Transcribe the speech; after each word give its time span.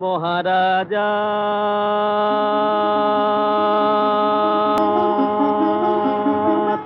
মহারাজা। 0.00 1.08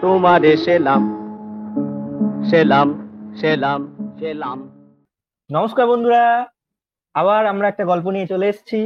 তোমারে 0.01 0.57
সেলাম 0.57 1.03
সেলাম 2.51 2.89
সেলাম 3.41 3.81
সেলাম। 4.19 4.59
নমস্কার 5.51 5.87
বন্ধুরা, 5.87 6.47
আবার 7.15 7.47
আমরা 7.47 7.67
একটা 7.69 7.85
গল্প 7.85 8.07
নিয়ে 8.15 8.27
চলে 8.27 8.47
এসেছি। 8.49 8.81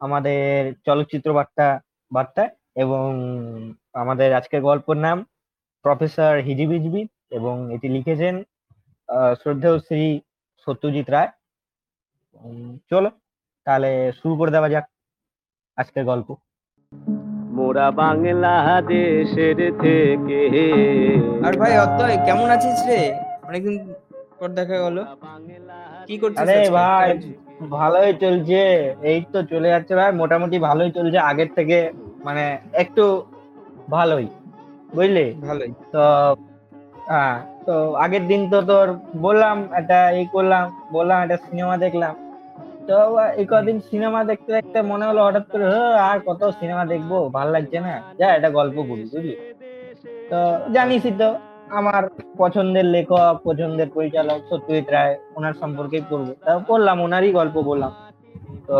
আমাদের 0.00 0.74
চলচ্চিত্র 0.86 1.28
বার্তা, 1.32 1.68
বার্তায় 2.12 2.50
এবং 2.76 3.06
আমাদের 3.92 4.28
আজকের 4.34 4.62
গল্পের 4.62 4.96
নাম 4.96 5.18
প্রফেসর 5.84 6.34
হিজিবিজবি 6.46 7.02
এবং 7.30 7.54
এটি 7.74 7.88
লিখেছেন 7.88 8.34
শ্রদ্ধেয় 9.40 9.78
শ্রী 9.78 10.20
সত্যজিৎ 10.64 11.10
রায়। 11.10 11.30
চলো। 12.90 13.10
তাহলে 13.66 13.90
শুরু 14.18 14.34
করে 14.40 14.50
দেওয়া 14.54 14.68
যাক 14.74 14.84
আজকের 15.78 16.04
গল্প। 16.10 16.28
মোরা 17.56 17.88
বাংলাদেশের 18.00 19.58
থেকে 19.82 20.40
আর 21.46 21.54
ভাই 21.60 21.72
অদ্বয় 21.84 22.16
কেমন 22.26 22.48
আছিস 22.56 22.78
রে? 22.88 23.00
অনেকদিন 23.48 23.76
পর 24.38 24.48
দেখা 24.58 24.76
গেল 24.84 24.96
কি 26.08 26.14
করছিস 26.22 26.40
আরে 26.42 26.58
ভাই 26.78 27.08
ভালোই 27.76 28.12
চলছে। 28.22 28.62
এই 29.10 29.18
তো 29.32 29.38
চলে 29.52 29.68
যাচ্ছে 29.74 29.92
ভাই 30.00 30.10
মোটামুটি 30.20 30.56
ভালোই 30.68 30.90
চলছে 30.96 31.18
আগের 31.30 31.50
থেকে 31.58 31.78
মানে 32.26 32.44
একটু 32.82 33.04
ভালোই। 33.96 34.26
বুঝলি? 34.96 35.26
ভালোই। 35.48 35.70
তো 35.94 36.02
হ্যাঁ 37.10 37.36
তো 37.66 37.74
আগের 38.04 38.24
দিন 38.30 38.40
তো 38.52 38.58
তোর 38.70 38.86
বললাম 39.26 39.56
একটা 39.80 39.98
এই 40.18 40.26
করলাম 40.34 40.64
বললাম 40.96 41.18
একটা 41.24 41.38
সিনেমা 41.46 41.74
দেখলাম। 41.84 42.14
তো 42.88 42.96
এই 43.36 43.46
কদিন 43.46 43.76
সিনেমা 43.90 44.24
দেখতে 44.24 44.52
দেখতে 44.52 44.82
মনে 44.82 45.04
হলো 45.06 45.20
হঠাৎ 45.24 45.44
করে 45.50 45.64
আর 46.00 46.18
কত 46.26 46.40
সিনেমা 46.60 46.84
দেখব 46.84 47.12
ভালো 47.32 47.50
লাগছে 47.50 47.78
না? 47.80 47.92
যা 48.18 48.26
একটা 48.34 48.50
গল্প 48.50 48.76
করি 48.76 49.02
বুঝলি? 49.02 49.34
তো 50.30 50.38
জানিসই 50.72 51.10
তো 51.10 51.28
আমার 51.70 52.02
পছন্দের 52.38 52.84
লেখক 52.84 53.34
পছন্দের 53.44 53.88
পরিচালক 53.90 54.38
সত্যজিৎ 54.50 54.86
রায় 54.90 55.14
ওনার 55.36 55.52
সম্পর্কেই 55.52 56.04
পড়ব। 56.10 56.28
তা 56.44 56.50
পড়লাম 56.68 56.96
ওনারই 57.00 57.32
গল্প 57.32 57.56
বললাম। 57.62 57.92
তো 58.68 58.78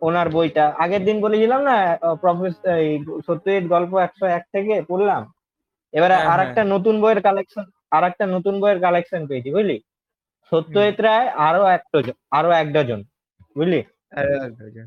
ওনার 0.00 0.28
বইটা 0.28 0.64
আগের 0.78 1.02
দিন 1.04 1.16
বলেছিলাম 1.20 1.60
না 1.62 1.76
প্রফেসর 2.14 2.74
এই 2.76 2.90
সত্যজিৎ 3.26 3.64
গল্প 3.68 3.92
একশো 3.96 4.26
এক 4.26 4.44
থেকে 4.52 4.74
পড়লাম। 4.82 5.22
এবারে 5.94 6.14
হ্যাঁ, 6.14 6.28
আর 6.32 6.40
একটা 6.40 6.62
নতুন 6.64 6.94
বইয়ের 7.00 7.20
কালেকশন 7.20 7.64
আর 7.90 8.02
একটা 8.04 8.24
নতুন 8.26 8.54
বইয়ের 8.60 8.80
কালেকশন 8.80 9.20
পেয়েছি 9.26 9.50
বুঝলি? 9.50 9.76
সত্যজিৎ 10.52 10.98
রায় 11.00 11.26
আরও 11.48 11.62
এক 11.66 11.82
ডজন 11.92 12.16
আরও 12.30 12.50
এক 12.50 12.68
ডজন। 12.72 13.00
বুঝলি? 13.56 13.80
আরে, 14.12 14.32
আরে, 14.36 14.48
আরে। 14.60 14.82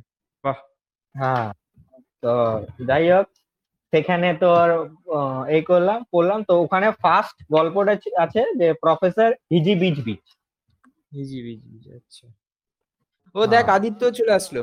হ্যাঁ 1.16 1.48
তো 2.24 2.34
যাই 2.88 3.06
হোক 3.12 3.28
সেখানে 3.94 4.28
তোর 4.44 4.68
আহ, 5.10 5.42
এই 5.48 5.62
করলাম 5.62 6.00
পড়লাম 6.12 6.40
তো 6.44 6.54
ওখানে 6.64 6.88
ফার্স্ট 7.04 7.38
গল্পটা 7.52 7.94
আছে 8.18 8.42
যে 8.60 8.68
প্রফেসর 8.84 9.30
হিজি 9.52 9.74
বিচ 9.76 9.98
বিচ 10.02 10.24
হিজি 11.12 11.40
বিজি 11.42 11.68
বিজি, 11.74 11.90
আচ্ছা। 11.96 12.26
ও 13.36 13.42
দেখ 13.46 13.66
হ্যাঁ। 13.66 13.78
আদিত্য 13.78 14.02
চলে 14.18 14.34
আসলো। 14.34 14.62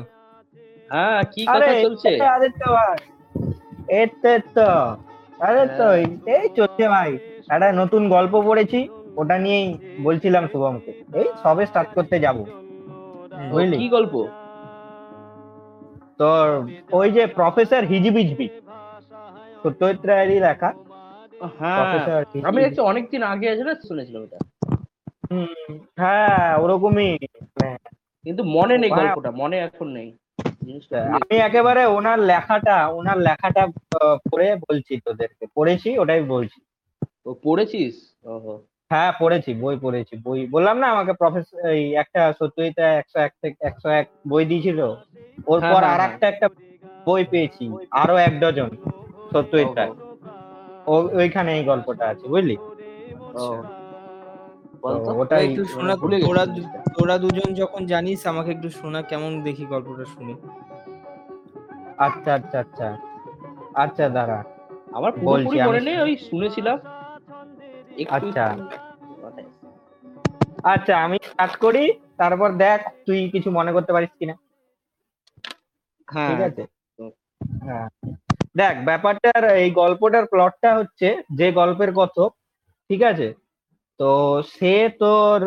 হ্যাঁ 0.90 1.20
কি 1.32 1.42
কথা 1.48 1.72
চলছে? 1.82 2.08
আদিত্য 2.36 2.62
ভাই। 2.76 2.96
এই 3.90 4.06
তো 4.56 4.68
আরে 5.40 5.64
তো 5.78 5.86
এই 6.34 6.46
চলছে 6.56 6.84
ভাই। 6.88 7.10
একটা 7.50 7.68
নতুন 7.72 8.02
গল্প 8.08 8.34
পড়েছি 8.46 8.78
ওটা 9.16 9.36
নিয়েই 9.38 9.68
বলছিলাম 10.02 10.44
শুভমকে 10.52 10.90
এই 11.20 11.26
সবে 11.42 11.64
স্টার্ট 11.66 11.90
করতে 11.94 12.16
যাব। 12.18 12.36
বুঝলি? 13.50 13.76
কি 13.78 13.88
গল্প? 13.88 14.14
তোর 16.18 16.46
ওই 16.92 17.08
যে 17.10 17.24
প্রফেসর 17.26 17.82
হিজিবিজবি 17.84 18.46
সত্যজিৎ 19.62 20.00
রায়েরই 20.06 20.40
লেখা। 20.40 20.70
হ্যাঁ 21.58 21.84
আমি 22.44 22.60
একটু 22.64 22.80
অনেকদিন 22.82 23.22
আগে 23.22 23.46
আছে 23.50 23.64
না 23.64 23.74
শুনেছিলাম 23.88 24.22
এটা। 24.22 24.38
হ্যাঁ 25.96 26.48
ওরকমই। 26.58 27.10
মানে 27.56 27.70
কিন্তু 28.24 28.42
মনে 28.56 28.74
নেই 28.78 28.90
হ্যাঁ। 28.90 28.98
গল্পটা 28.98 29.30
মনে 29.30 29.56
এখন 29.58 29.88
নেই। 29.88 30.08
জিনিসটা 30.66 30.98
আমি 31.16 31.36
একেবারে 31.38 31.82
ওনার 31.86 32.18
লেখাটা 32.20 32.76
ওনার 32.88 33.18
লেখাটা 33.18 33.62
পড়ে 34.30 34.48
বলছি 34.56 34.94
তোদেরকে 35.06 35.44
পড়েছি 35.54 35.90
ওটাই 35.98 36.22
বলছি। 36.34 36.58
ও 37.26 37.30
পড়েছিস? 37.44 37.94
ওহো। 38.24 38.54
হ্যাঁ 38.90 39.12
পড়েছি 39.20 39.54
বই 39.54 39.76
পড়েছি। 39.82 40.16
বই 40.24 40.46
বললাম 40.46 40.78
না 40.78 40.86
আমাকে 40.86 41.12
প্রফেসর 41.12 41.58
এই 41.68 41.94
একটা 41.94 42.32
সত্যজিৎ 42.32 42.78
একশো 42.94 43.18
এক 43.18 43.32
থেকে 43.42 43.56
একশো 43.60 43.88
এক 43.90 44.06
বই 44.28 44.44
দিয়েছিল। 44.44 44.78
ওর 45.46 45.58
হ্যাঁ, 45.60 45.74
পর 45.74 45.82
হ্যাঁ, 45.82 45.94
আর 45.94 46.00
একটা 46.10 46.26
একটা 46.28 46.46
বই 47.06 47.24
পেয়েছি 47.24 47.64
আরও 47.90 48.16
এক 48.16 48.40
ডজন 48.40 48.70
সত্যজিৎ 49.32 49.68
ওইখানে 51.16 51.50
এই 51.58 51.64
গল্পটা 51.64 52.04
আছে 52.06 52.28
বুঝলি? 52.28 52.56
ও 53.34 53.44
বলতো 54.82 55.04
তো 55.04 55.10
ওটাই 55.20 55.44
একটু 55.46 55.64
শোনা 55.64 55.94
ভুলে 55.96 56.16
তোরা 56.20 56.44
তোরা 56.98 57.18
দুজন 57.18 57.54
যখন 57.54 57.86
জানিস 57.86 58.26
আমাকে 58.26 58.50
একটু 58.50 58.68
শোনা 58.70 59.02
কেমন 59.02 59.42
দেখি 59.42 59.64
গল্পটা 59.66 60.04
শুনে। 60.04 60.34
আচ্ছা 61.98 62.34
আচ্ছা 62.34 62.58
আচ্ছা। 62.58 62.88
আচ্ছা 63.74 64.08
দাঁড়া। 64.08 64.38
আমার 64.92 65.12
বলছি, 65.12 65.24
পুরোপুরি 65.24 65.58
আমি- 65.60 65.68
মনে 65.68 65.80
নেই 65.80 65.96
ওই 65.98 66.16
শুনেছিলাম। 66.30 66.78
আচ্ছা। 68.16 68.44
আচ্ছা 70.64 70.94
আমি 70.98 71.16
স্টার্ট 71.22 71.54
করি 71.56 71.84
তারপর 72.16 72.48
দেখ 72.56 72.80
তুই 73.06 73.30
কিছু 73.30 73.48
মনে 73.50 73.72
করতে 73.72 73.92
পারিস 73.92 74.12
কিনা। 74.18 74.34
হ্যাঁ 76.08 76.28
ঠিক 76.30 76.40
আছে? 76.48 76.62
হ্যাঁ। 77.62 77.88
দেখ 78.54 78.74
ব্যাপারটার 78.84 79.44
এই 79.56 79.70
গল্পটার 79.72 80.24
প্লটটা 80.26 80.70
হচ্ছে 80.74 81.08
যে 81.34 81.52
গল্পের 81.52 81.90
কথক 81.92 82.30
ঠিক 82.90 83.02
আছে? 83.02 83.28
তো 84.00 84.10
সে 84.54 84.72
তোর 84.98 85.38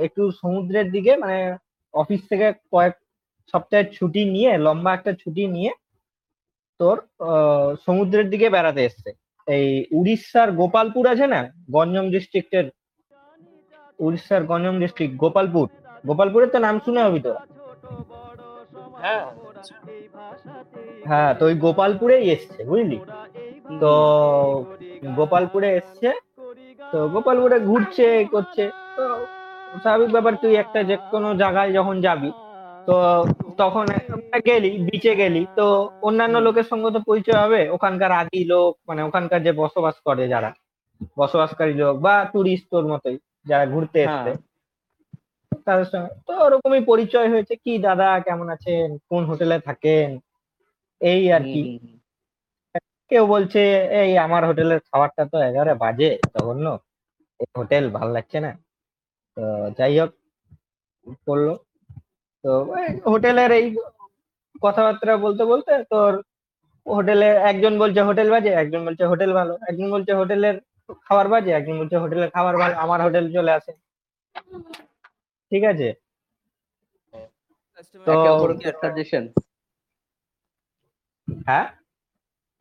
একটু 0.00 0.30
সমুদ্রের 0.32 0.90
দিকে 0.90 1.16
মানে 1.16 1.38
অফিস 1.94 2.20
থেকে 2.28 2.46
কয়েক 2.72 2.94
সপ্তাহের 3.54 3.88
ছুটি 3.92 4.24
নিয়ে 4.24 4.58
লম্বা 4.58 4.90
একটা 4.94 5.12
ছুটি 5.12 5.46
নিয়ে 5.46 5.72
তোর 6.80 6.96
আহ, 7.20 7.76
সমুদ্রের 7.86 8.30
দিকে 8.30 8.50
বেড়াতে 8.50 8.84
এসছে। 8.84 9.10
এই 9.46 9.86
উড়িষ্যার 9.92 10.52
গোপালপুর 10.52 11.06
আছে 11.06 11.26
না? 11.26 11.40
গঞ্জম 11.70 12.10
ডিস্ট্রিক্টের 12.10 12.66
উড়িষ্যার 13.98 14.44
গঞ্জম 14.44 14.76
ডিস্ট্রিক্ট 14.78 15.14
গোপালপুর। 15.16 15.66
গোপালপুরের 16.06 16.50
তো 16.50 16.58
নাম 16.58 16.80
শুনে 16.84 17.00
হবি 17.02 17.20
তো। 17.20 17.32
হ্যাঁ। 19.02 19.24
হ্যাঁ 21.06 21.34
তো 21.38 21.46
ওই 21.46 21.54
গোপালপুরেই 21.54 22.24
এসছে, 22.30 22.64
বুঝলি? 22.64 22.98
তো 23.80 23.92
গোপালপুরে 25.16 25.68
এসছে, 25.76 26.08
তো 26.92 27.08
গোপালপুরে 27.08 27.58
ঘুরছে, 27.60 28.24
করছে। 28.24 28.64
তো 28.96 29.04
স্বাভাবিক 29.82 30.10
ব্যাপার, 30.12 30.34
তুই 30.36 30.54
একটা 30.54 30.82
যে 30.82 30.96
কোনো 31.10 31.34
জায়গায় 31.34 31.72
যখন 31.72 32.00
যাবি, 32.00 32.30
তো 32.86 32.94
তখন 33.58 33.84
গেলি 34.48 34.70
বিচে 34.88 35.12
গেলি 35.20 35.42
তো 35.58 35.66
অন্যান্য 36.08 36.36
লোকের 36.46 36.66
সঙ্গে 36.70 36.88
তো 36.96 37.00
পরিচয় 37.08 37.40
হবে। 37.44 37.60
ওখানকার 37.76 38.10
আদি 38.20 38.40
লোক 38.52 38.72
মানে 38.88 39.00
ওখানকার 39.08 39.40
যে 39.46 39.52
বসবাস 39.62 39.96
করে 40.06 40.24
যারা 40.34 40.50
বসবাসকারী 41.18 41.74
লোক 41.82 41.94
বা 42.06 42.14
টুরিস্ট 42.32 42.66
তোর 42.72 42.84
মতোই 42.92 43.16
যারা 43.50 43.64
ঘুরতে 43.72 43.98
এসছে। 44.06 44.30
তাদের 45.66 45.86
সঙ্গে 45.92 46.10
তো 46.26 46.32
ওরকমই 46.46 46.82
পরিচয় 46.90 47.28
হয়েছে 47.32 47.54
কি 47.64 47.72
দাদা 47.86 48.08
কেমন 48.26 48.46
আছেন 48.56 48.88
কোন 49.10 49.22
হোটেলে 49.30 49.56
থাকেন 49.68 50.08
এই 51.00 51.22
আর 51.36 51.42
কি। 51.52 51.62
কেউ 53.10 53.24
বলছে 53.34 53.60
এই 54.02 54.12
আমার 54.26 54.42
হোটেলের 54.48 54.80
খাবারটা 54.88 55.22
তো 55.32 55.36
একেবারে 55.48 55.72
বাজে 55.82 56.08
এই 57.40 57.48
হোটেল 57.58 57.84
ভালো 57.96 58.10
লাগছে 58.16 58.38
না। 58.44 58.50
তো 59.36 59.42
যাই 59.78 59.94
হোক 60.00 60.10
করল। 61.26 61.48
তো 62.44 62.50
হোটেলের 63.06 63.50
এই 63.52 63.66
কথাবার্তা 64.62 65.14
বলতে 65.16 65.42
বলতে 65.44 65.72
তোর 65.90 66.12
হোটেলে 66.86 67.28
একজন 67.50 67.74
বলছে 67.78 68.00
হোটেল 68.02 68.28
বাজে 68.30 68.50
একজন 68.54 68.80
বলছে 68.86 69.04
হোটেল 69.06 69.30
ভালো 69.32 69.54
একজন 69.68 69.88
বলছে 69.90 70.12
হোটেলের 70.14 70.56
খাবার 71.06 71.26
বাজে 71.28 71.50
একজন 71.50 71.74
বলছে 71.78 71.96
হোটেলের 71.96 72.30
খাবার 72.30 72.54
ভালো 72.56 72.74
আমার 72.76 73.00
হোটেল 73.02 73.24
চলে 73.32 73.52
আসে। 73.52 73.72
ঠিক 75.52 75.62
আছে? 75.64 75.88
তো 78.06 78.12
সাজেশন 78.80 79.24
হ্যাঁ? 81.46 81.66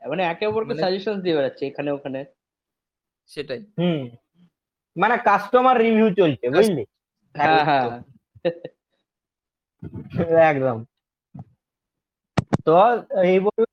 মানে 0.02 0.24
একে 0.24 0.46
অপরকে 0.48 0.68
মানে- 0.70 0.84
সাজেশন 0.84 1.16
দিয়ে 1.22 1.36
বেড়াচ্ছে 1.36 1.64
এখানে 1.66 1.90
ওখানে। 1.92 2.20
সেটাই। 3.30 3.62
হুম। 3.78 4.02
মানে 4.96 5.16
কাস্টমার 5.26 5.76
রিভিউ 5.78 6.08
চলছে 6.14 6.46
বুঝলি? 6.50 6.84
হ্যাঁ 7.36 7.64
হ্যাঁ। 7.66 7.84
একদম। 10.52 10.78
তো 12.66 12.72
এই 13.24 13.38
বলল 13.40 13.72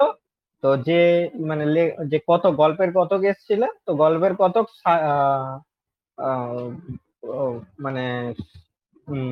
তো 0.63 0.69
যে 0.87 1.01
মানে 1.49 1.65
যে 2.09 2.19
কত 2.29 2.45
গল্পের 2.53 2.91
কতক 2.95 3.21
এসেছিল 3.25 3.63
তো 3.87 3.91
গল্পের 3.95 4.35
কতক 4.35 4.67
মানে 7.79 8.05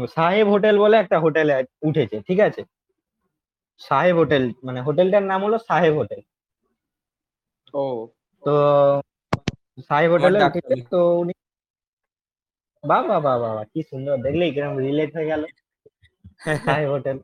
সাহেব 0.08 0.46
হোটেল 0.48 0.76
বলে 0.78 0.96
একটা 0.98 1.16
হোটেলে 1.20 1.54
উঠেছে 1.82 2.16
ঠিক 2.28 2.38
আছে? 2.40 2.62
সাহেব 3.80 4.14
হোটেল 4.16 4.44
মানে 4.62 4.78
হোটেলটার 4.80 5.22
নাম 5.22 5.40
হলো 5.44 5.56
সাহেব 5.68 5.94
হোটেল। 5.96 6.20
ও। 7.74 7.84
তো 8.42 8.52
সাহেব 9.88 10.10
হোটেলে 10.12 10.38
তো 10.92 10.98
উনি 11.20 11.32
বাহ 12.84 13.02
বাহ 13.08 13.36
বাহ, 13.42 13.64
কি 13.72 13.80
সুন্দর 13.82 14.16
দেখলি 14.16 14.44
কীরকম 14.54 14.76
রিলেট 14.78 15.10
হয়ে 15.16 15.30
গেল। 15.32 15.42
সাহেব 16.40 16.88
হোটেল 16.94 17.18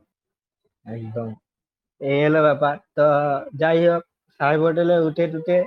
একদম। 0.95 1.29
এই 2.01 2.19
হলো 2.25 2.39
ব্যাপার। 2.47 2.75
তো 2.97 3.05
যাই 3.61 3.79
হোক 3.87 4.03
সাহেব 4.39 4.61
হোটেলে 4.67 4.95
উঠে 5.07 5.25
টুটে 5.33 5.57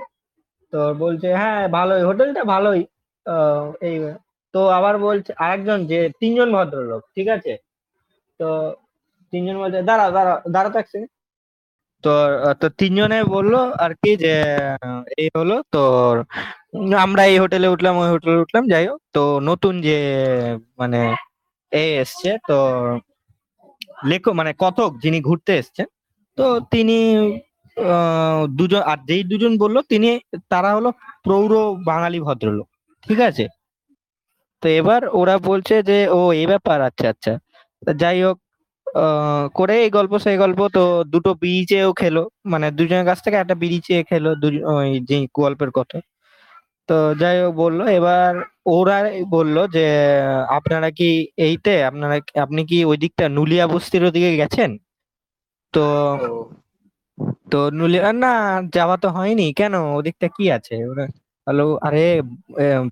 তো 0.73 0.79
বলছে 1.03 1.27
হ্যাঁ 1.41 1.61
ভালোই 1.77 2.01
হোটেলটা 2.09 2.43
ভালোই। 2.53 2.81
তো 3.25 3.35
এই 3.81 3.95
তো 4.53 4.59
আবার 4.77 4.95
বলছে 5.07 5.31
আরেকজন 5.43 5.79
যে 5.91 5.99
তিনজন 6.21 6.49
ভদ্রলোক 6.57 7.01
ঠিক 7.15 7.27
আছে? 7.37 7.53
তো 8.39 8.47
তিনজন 9.33 9.55
বলছে 9.63 9.79
দাঁড়া 9.89 10.05
দাঁড়া 10.17 10.33
দাঁড়া 10.55 10.69
তো 10.69 10.79
second। 10.81 11.05
তো 12.03 12.09
তো 12.61 12.67
তিনজনে 12.79 13.19
বলল 13.35 13.53
আর 13.83 13.91
কি 14.01 14.11
যে 14.25 14.33
এই 15.19 15.29
হলো 15.37 15.55
তোর 15.73 16.13
আমরা 16.97 17.23
এই 17.31 17.37
হোটেলে 17.43 17.67
উঠলাম 17.67 17.93
ওই 18.03 18.09
হোটেলে 18.15 18.37
উঠলাম 18.43 18.63
যাই 18.73 18.85
হোক। 18.89 18.99
তো 19.15 19.19
নতুন 19.49 19.73
যে 19.87 19.97
মানে 20.79 20.99
এ 21.71 21.83
এসছে 22.03 22.29
তো 22.49 22.53
লেখক 24.11 24.33
মানে 24.39 24.51
কথক 24.63 24.91
যিনি 25.03 25.19
ঘুরতে 25.27 25.51
এসছেন, 25.61 25.87
তো 26.37 26.45
তিনি 26.73 26.97
দুজন, 28.57 28.81
আর 28.91 28.99
যেই 29.09 29.23
দুজন 29.31 29.53
বলল, 29.63 29.77
তিনি, 29.91 30.09
তারা 30.53 30.69
হলো 30.77 30.89
প্রৌঢ় 31.25 31.55
বাঙালি 31.89 32.19
ভদ্রলোক, 32.27 32.67
ঠিক 33.07 33.19
আছে? 33.29 33.45
তো 34.63 34.67
এবার 34.79 35.01
ওরা 35.21 35.35
বলছে 35.49 35.75
যে, 35.89 35.97
ও 36.17 36.19
এই 36.41 36.47
ব্যাপার 36.51 36.77
আচ্ছা 36.89 37.07
আচ্ছা। 37.13 37.33
যাই 38.01 38.19
হোক 38.25 38.37
করে 39.57 39.75
এই 39.85 39.91
গল্প 39.97 40.13
সেই 40.25 40.37
গল্প, 40.43 40.59
তো 40.77 40.83
দুটো 41.13 41.31
বিড়ি 41.41 41.61
চেয়েও 41.71 41.91
খেলো। 42.01 42.23
মানে 42.51 42.67
দুজনের 42.77 43.05
কাছ 43.09 43.17
থেকে 43.25 43.37
একটা 43.43 43.55
বিড়ি 43.61 43.79
চেয়ে 43.87 44.03
খেলো 44.09 44.29
ওই 44.73 44.89
যে 45.09 45.17
গল্পের 45.41 45.71
কথা। 45.77 45.97
তো 46.89 46.95
যাই 47.21 47.35
হোক 47.43 47.53
বলল, 47.55 47.79
এবার 47.97 48.31
ওরা 48.75 48.97
বলল 49.35 49.55
যে, 49.75 49.85
আপনারা 50.57 50.89
কি 50.99 51.09
এইতে, 51.47 51.73
আপনারা 51.89 52.15
আপনি 52.45 52.61
কি 52.69 52.77
ওই 52.85 52.97
দিকটা 53.03 53.25
নুলিয়া 53.37 53.65
বস্তির 53.67 54.03
ওদিকে 54.05 54.31
গেছেন? 54.41 54.71
তো 55.73 55.83
তো 57.51 57.59
নুলিয়া, 57.79 58.11
না, 58.23 58.33
যাওয়া 58.75 58.95
তো 59.03 59.07
হয়নি। 59.09 59.45
কেন? 59.59 59.73
ওদিকটা 59.99 60.27
কি 60.37 60.45
আছে? 60.57 60.75
হ্যালো 61.47 61.65
আরে 61.87 62.05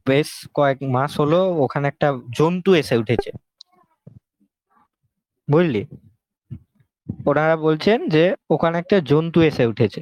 বেশ 0.08 0.30
কয়েক 0.58 0.78
মাস 0.96 1.12
হলো 1.22 1.40
ওখানে 1.66 1.86
একটা 1.88 2.08
জন্তু 2.38 2.70
এসে 2.82 2.96
উঠেছে। 3.02 3.30
বুঝলি? 5.48 5.82
ওনারা 7.26 7.56
বলছেন 7.66 8.00
যে, 8.10 8.24
ওখানে 8.50 8.76
একটা 8.80 8.98
জন্তু 9.12 9.40
এসে 9.50 9.64
উঠেছে। 9.72 10.02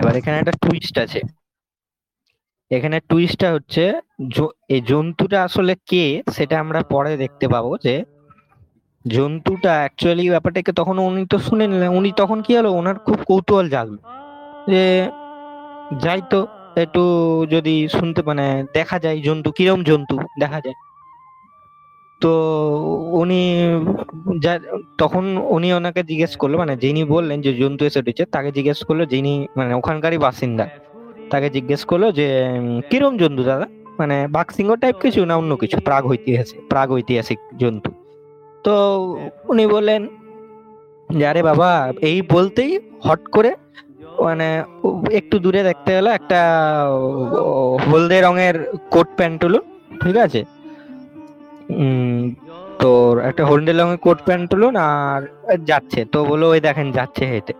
এবার 0.00 0.14
এখানে 0.16 0.36
একটা 0.38 0.54
টুইস্ট 0.62 0.96
আছে। 0.98 1.20
এখানে 2.70 2.96
টুইস্টটা 3.08 3.48
হচ্ছে 3.52 3.84
এই 4.68 4.80
জন্তুটা 4.80 5.38
আসলে 5.42 5.72
কে 5.90 6.04
সেটা 6.32 6.56
আমরা 6.60 6.80
পরে 6.82 7.12
দেখতে 7.16 7.46
পাবো 7.48 7.70
যে, 7.78 7.94
জন্তুটা 9.04 9.72
অ্যাকচুয়ালি 9.80 10.24
ব্যাপারটাকে 10.30 10.72
তখন 10.72 10.96
উনি 10.98 11.22
তো 11.26 11.36
শুনে 11.38 11.64
নিলেন, 11.66 11.90
উনি 11.90 12.10
তখন 12.12 12.38
কি 12.42 12.52
হলো, 12.56 12.70
ওনার 12.72 12.96
খুব 12.98 13.18
কৌতূহল 13.24 13.66
জাগলো। 13.68 14.00
যে, 14.68 14.84
যাই 16.04 16.20
তো, 16.30 16.40
একটু 16.76 17.02
যদি 17.50 17.74
শুনতে 17.88 18.20
মানে 18.22 18.44
দেখা 18.74 18.96
যায় 18.98 19.18
জন্তু, 19.20 19.48
কিরম 19.52 19.80
জন্তু 19.84 20.16
দেখা 20.40 20.58
যায়। 20.60 20.76
তো 22.22 22.32
উনি 23.22 23.42
তখন 25.00 25.24
উনি 25.56 25.68
ওনাকে 25.78 26.00
জিজ্ঞেস 26.10 26.32
করল 26.40 26.54
মানে 26.62 26.74
যিনি 26.84 27.02
বললেন 27.14 27.38
যে 27.44 27.50
জন্তু 27.60 27.82
এসে 27.88 27.98
উঠেছে, 28.02 28.22
তাকে 28.34 28.50
জিজ্ঞেস 28.56 28.78
করল 28.88 29.00
যিনি 29.12 29.32
মানে 29.58 29.72
ওখানকারই 29.80 30.18
বাসিন্দা, 30.26 30.66
তাকে 31.32 31.48
জিজ্ঞেস 31.56 31.82
করল 31.90 32.04
যে 32.18 32.26
কিরম 32.90 33.14
জন্তু 33.22 33.42
দাদা? 33.50 33.66
মানে 34.00 34.16
বাঘসিংহ 34.36 34.70
টাইপ 34.82 34.96
কিছু 35.04 35.20
না 35.30 35.34
অন্য 35.40 35.52
কিছু? 35.62 35.76
প্রাগ 35.88 36.02
ঐতিহাসিক 36.12 36.58
প্রাগ 36.72 36.88
ঐতিহাসিক 36.96 37.40
জন্তু। 37.62 37.90
তো 38.64 38.74
উনি 39.52 39.64
বললেন, 39.74 40.00
যে 41.18 41.24
আরে 41.30 41.42
বাবা, 41.50 41.70
এই 42.08 42.18
বলতেই 42.34 42.72
হট 43.06 43.22
করে 43.36 43.50
মানে 44.26 44.48
একটু 45.20 45.36
দূরে 45.44 45.60
দেখতে 45.68 45.90
গেলো 45.96 46.10
একটা 46.18 46.40
হলদে 47.90 48.18
রঙের 48.26 48.56
কোট 48.94 49.08
প্যান্ট 49.18 49.40
ঠিক 50.02 50.16
আছে? 50.26 50.40
তোর 52.80 53.12
একটা 53.28 53.42
হলদে 53.50 53.72
রঙের 53.72 54.00
কোট 54.06 54.18
প্যান্ট 54.26 54.48
হলো 54.54 54.68
আর 54.88 55.20
যাচ্ছে। 55.70 56.00
তো 56.12 56.18
বলো 56.30 56.46
ওই 56.54 56.60
দেখেন, 56.66 56.86
যাচ্ছে 56.98 57.24
হেঁটে। 57.32 57.54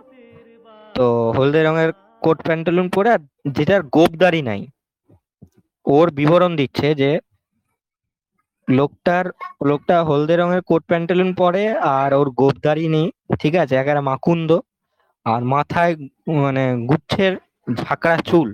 তো 0.95 1.05
হলদে 1.37 1.61
রঙের 1.63 1.91
কোট 2.21 2.37
প্যান্টুলুন 2.47 2.87
পরে, 2.95 3.09
আর 3.15 3.21
যেটার 3.55 3.81
গোপদারি 3.97 4.41
নাই, 4.49 4.61
ওর 5.85 6.07
বিবরণ 6.19 6.51
দিচ্ছে 6.61 6.87
যে, 7.01 7.11
লোকটার, 8.67 9.25
লোকটা 9.69 9.95
হলদে 10.09 10.35
রঙের 10.35 10.61
কোট 10.69 10.83
প্যান্টুলুন 10.89 11.29
পরে, 11.41 11.63
আর 11.97 12.09
ওর 12.19 12.27
গোপদারি 12.41 12.85
নেই, 12.95 13.07
ঠিক 13.41 13.53
আছে? 13.63 13.73
একেবারে 13.77 14.01
মাকুন্দ। 14.11 14.49
আর 15.25 15.41
মাথায় 15.55 15.93
মানে 16.43 16.63
গুচ্ছের 16.89 17.33
ঝাঁকড়া 17.81 18.17
চুল। 18.29 18.49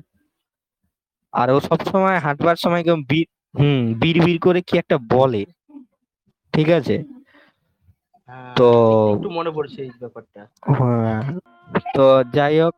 আর 1.33 1.47
ও 1.55 1.57
সবসময় 1.69 2.17
হাঁটবার 2.25 2.57
সময় 2.63 2.83
কেউ 2.87 2.97
হুম 3.53 3.79
বিড় 4.01 4.19
বিড় 4.25 4.39
করে 4.39 4.59
কি 4.61 4.73
একটা 4.77 4.97
বলে? 5.13 5.41
ঠিক 6.53 6.69
আছে? 6.69 6.95
হ্যাঁ, 8.29 8.53
তো 8.57 8.67
একটু 9.15 9.29
মনে 9.29 9.51
পড়ছে 9.51 9.79
এই 9.81 9.91
ব্যাপারটা। 10.01 10.41
হ্যাঁ, 10.77 11.19
তো 11.95 12.03
যাই 12.35 12.55
হোক 12.59 12.75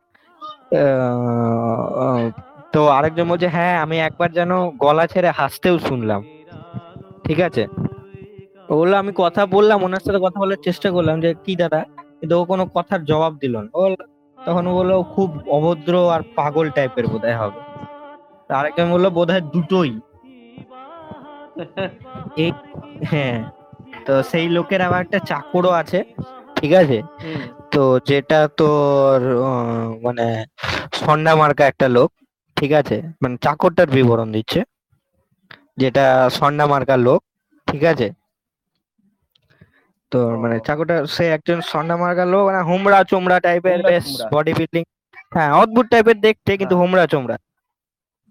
তো 2.72 2.80
আরেকজন 2.88 3.26
বলছে 3.30 3.48
হ্যাঁ 3.48 3.74
আমি 3.84 3.96
একবার 4.00 4.28
যেন 4.32 4.52
গলা 4.84 5.04
ছেড়ে 5.06 5.30
হাসতেও 5.30 5.76
শুনলাম। 5.78 6.20
ঠিক 7.24 7.38
আছে? 7.48 7.62
বলল 8.70 8.92
আমি 8.94 9.12
কথা 9.16 9.42
বললাম 9.46 9.78
ওনার 9.82 10.02
সাথে 10.06 10.20
কথা 10.26 10.38
বলার 10.40 10.60
চেষ্টা 10.66 10.88
করলাম 10.90 11.16
যে 11.20 11.30
কি 11.44 11.52
দাদা? 11.56 11.80
কিন্তু 12.18 12.34
ও 12.36 12.44
কোনো 12.44 12.64
কথার 12.76 13.00
জবাব 13.04 13.32
দিল 13.42 13.54
না। 13.64 13.70
ও 13.74 13.82
তখন 14.38 14.64
ও 14.66 14.72
বলল 14.74 14.92
খুব 15.14 15.28
অভদ্র 15.48 15.94
আর 16.14 16.22
পাগল 16.36 16.66
টাইপের 16.70 17.06
বোধহয় 17.06 17.38
হবে। 17.42 17.60
তো 18.46 18.52
আরেকজন 18.54 18.86
বলল 18.94 19.06
বোধহয় 19.10 19.44
দুটোই। 19.54 19.92
এই 22.36 22.50
হ্যাঁ 23.12 23.38
তো 24.06 24.12
সেই 24.22 24.46
লোকের 24.48 24.80
আবার 24.82 25.00
একটা 25.02 25.18
চাকরও 25.30 25.72
আছে 25.72 25.98
ঠিক 26.56 26.72
আছে? 26.72 26.98
তো 27.72 27.82
যেটা 28.06 28.38
তোর 28.58 29.18
মানে 30.02 30.26
সন্ডা 31.00 31.32
মার্কা 31.36 31.64
একটা 31.66 31.86
লোক 31.88 32.08
ঠিক 32.56 32.72
আছে? 32.72 32.96
মানে 33.22 33.34
চাকরটার 33.42 33.88
বিবরণ 33.90 34.28
দিচ্ছে 34.32 34.60
যেটা 35.78 36.04
সন্ডা 36.30 36.64
মার্কা 36.66 36.96
লোক 36.98 37.20
ঠিক 37.68 37.82
আছে? 37.84 38.08
তো 40.12 40.18
মানে। 40.42 40.56
চাকরটা 40.66 40.96
সে 41.06 41.24
একজন 41.36 41.58
সন্ডা 41.72 41.96
মার্কা 41.96 42.24
লোক 42.24 42.42
মানে 42.48 42.60
হোমরা 42.62 42.98
চোমড়া 43.04 43.38
টাইপের 43.40 43.80
বেশ 43.82 44.04
বডি 44.32 44.52
বিল্ডিং 44.54 44.82
হ্যাঁ 45.32 45.50
অদ্ভুত 45.62 45.86
টাইপের 45.92 46.18
দেখতে 46.20 46.50
কিন্তু 46.56 46.74
হ্যাঁ। 46.74 46.82
হোমরা 46.82 47.04
চোমড়া। 47.06 47.36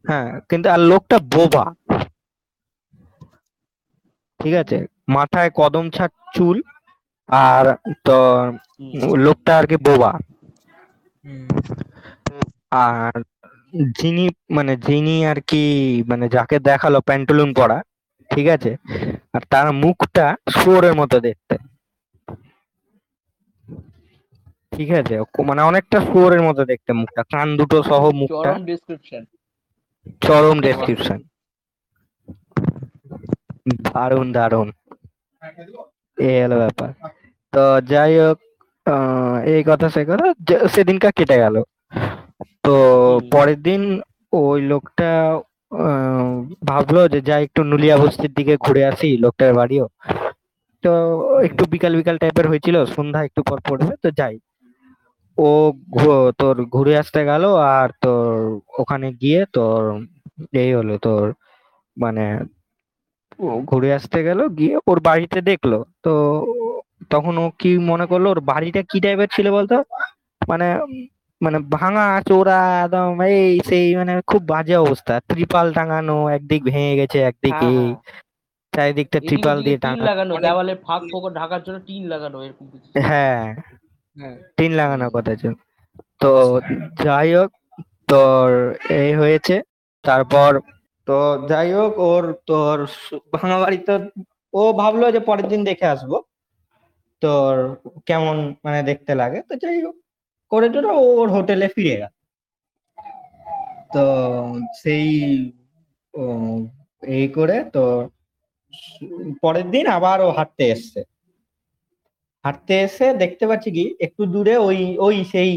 হ্যাঁ 0.05 0.29
কিন্তু 0.49 0.67
আর 0.69 0.81
লোকটা 0.91 1.17
বোবা। 1.33 1.63
ঠিক 4.39 4.53
আছে? 4.61 4.77
মাথায় 5.09 5.51
কদম 5.55 5.85
ছাট 5.89 6.11
চুল 6.35 6.57
আর 7.29 7.65
হুম, 8.77 8.97
লোকটা 9.25 9.51
আর 9.57 9.65
কি 9.67 9.77
বোবা। 9.85 10.11
আর 12.83 13.15
যিনি 13.95 14.25
মানে 14.49 14.73
যিনি 14.85 15.15
আর 15.25 15.39
কি 15.47 15.63
মানে 16.07 16.25
যাকে 16.35 16.55
দেখাল 16.65 16.93
প্যান্টুলুন 17.07 17.49
পরা 17.53 17.77
ঠিক 18.29 18.45
আছে? 18.55 18.71
আর 19.33 19.41
তার 19.51 19.67
মুখটা 19.81 20.25
শুয়োরের 20.55 20.93
মতো 20.95 21.17
দেখতে। 21.19 21.55
ঠিক 24.71 24.89
আছে? 24.99 25.15
মানে 25.47 25.61
অনেকটা 25.63 25.97
শুয়োরের 26.07 26.41
মতো 26.47 26.61
দেখতে 26.71 26.91
মুখটা। 26.99 27.21
কান 27.31 27.47
দুটো 27.59 27.77
সহ 27.83 28.03
মুখটা। 28.15 28.51
চরম 28.51 28.59
ডিসক্রিপশন 28.65 29.23
চরম 30.21 30.57
ডেসক্রিপশন 30.61 31.19
দারুণ 33.87 34.27
দারুণ 34.37 34.67
এই 36.17 36.37
হলো 36.43 36.57
ব্যাপার। 36.63 36.89
তো 37.53 37.63
যাই 37.91 38.13
হোক 38.23 38.37
এই 39.53 39.61
কথা 39.69 39.87
সে 39.95 40.01
কথা 40.09 40.25
সেদিনকার 40.73 41.13
কেটে 41.17 41.37
গেল। 41.43 41.55
তো 42.65 42.75
পরের 43.33 43.59
দিন 43.67 43.81
ওই 44.33 44.59
লোকটা 44.71 45.11
ভাবলো 46.69 47.01
যে 47.13 47.19
যাই 47.29 47.41
একটু 47.47 47.61
নুলিয়া 47.71 47.95
বস্তির 48.01 48.33
দিকে 48.37 48.53
ঘুরে 48.65 48.81
আসি 48.91 49.09
লোকটার 49.23 49.51
বাড়িও। 49.59 49.85
তো 50.83 50.91
একটু 51.47 51.63
বিকাল 51.73 51.93
বিকাল 51.99 52.15
টাইপের 52.21 52.45
হয়েছিল 52.51 52.75
সন্ধ্যা 52.95 53.21
একটু 53.27 53.41
পর 53.49 53.57
পড়বে 53.67 53.93
তো 54.03 54.09
যাই। 54.19 54.35
ও 55.37 55.49
তোর 56.39 56.55
ঘুরে 56.75 56.93
আসতে 57.01 57.21
গেল 57.29 57.43
আর 57.75 57.89
তোর 58.03 58.31
ওখানে 58.81 59.07
গিয়ে 59.21 59.41
তোর 59.55 59.81
এই 60.63 60.71
হলো 60.77 60.95
তোর 61.05 61.25
মানে 61.97 62.25
ঘুরে 63.69 63.89
আসতে 63.93 64.19
গেল 64.23 64.39
গিয়ে 64.57 64.75
ওর 64.87 64.97
বাড়িতে 64.99 65.39
দেখল। 65.41 65.71
তো 66.03 66.13
তখন 67.09 67.33
ও 67.37 67.45
কি 67.59 67.71
মনে 67.89 68.05
করল 68.05 68.25
ওর 68.27 68.41
বাড়িটা 68.51 68.81
কি 68.89 68.97
টাইপের 68.99 69.29
ছিল 69.35 69.47
বলতো? 69.51 69.75
মানে 70.41 70.67
মানে 71.41 71.57
ভাঙা 71.75 72.05
চোরা 72.27 72.59
একদম 72.83 73.09
এই 73.29 73.39
সেই 73.69 73.85
মানে 73.95 74.13
খুব 74.27 74.41
বাজে 74.45 74.75
অবস্থা। 74.75 75.13
ত্রিপাল 75.29 75.67
টাঙানো 75.73 76.15
একদিক 76.29 76.61
ভেঙে 76.69 76.93
গেছে 76.99 77.17
একদিক 77.21 77.55
হ্যাঁ, 77.55 77.69
এই 77.69 77.77
হ্যাঁ। 77.77 77.93
চারিদিকটা 78.73 79.19
ত্রিপাল 79.19 79.57
দিয়ে 79.65 79.77
টাঙানো 79.77 80.03
লাগানো 80.03 80.33
দেওয়ালে 80.45 80.73
ফাঁক 80.85 81.01
ফোকর 81.11 81.31
ঢাকার 81.31 81.61
জন্য 81.65 81.77
টিন 81.87 82.03
লাগানো 82.07 82.37
এরকম 82.45 82.65
হ্যাঁ। 83.09 83.43
হ্যাঁ। 84.17 84.35
টিন 84.57 84.71
লাগানোর 84.71 85.11
কথা 85.15 85.31
ছিল। 85.35 85.53
তো 86.21 86.31
যাই 86.97 87.29
হোক 87.35 87.49
তোর 88.07 88.47
এই 89.01 89.11
হয়েছে। 89.13 89.55
তারপর 90.05 90.51
তো 91.09 91.17
যাই 91.51 91.69
হোক 91.77 91.93
ওর 92.09 92.23
তোর 92.49 92.77
ভাঙা 93.35 93.57
বাড়ি 93.63 93.79
তো 93.87 93.93
ও 94.53 94.61
ভাবলো 94.81 95.05
যে 95.15 95.21
পরের 95.29 95.47
দিন 95.51 95.61
দেখে 95.69 95.85
আসব। 95.93 96.11
তোর 97.21 97.53
কেমন 98.09 98.35
মানে 98.65 98.79
দেখতে 98.89 99.11
লাগে। 99.21 99.39
তো 99.49 99.53
যাই 99.63 99.79
হোক 99.85 99.95
করে 100.51 100.67
টোরে 100.73 100.89
ওর 101.19 101.27
হোটেলে 101.35 101.67
ফিরে 101.75 101.95
গেল। 102.01 102.13
তো 103.93 104.03
সেই 104.81 105.07
এই 107.17 107.25
করে 107.37 107.57
তো 107.75 107.83
পরের 109.43 109.67
দিন 109.75 109.85
আবার 109.97 110.17
ও 110.21 110.29
হাঁটতে 110.37 110.63
এসছে। 110.73 111.01
হাঁটতে 112.45 112.73
এসে 112.85 113.07
দেখতে 113.23 113.43
পাচ্ছি 113.49 113.69
কি, 113.77 113.85
একটু 114.05 114.21
দূরে 114.33 114.55
ওই 114.67 114.79
ওই 115.07 115.15
সেই 115.33 115.51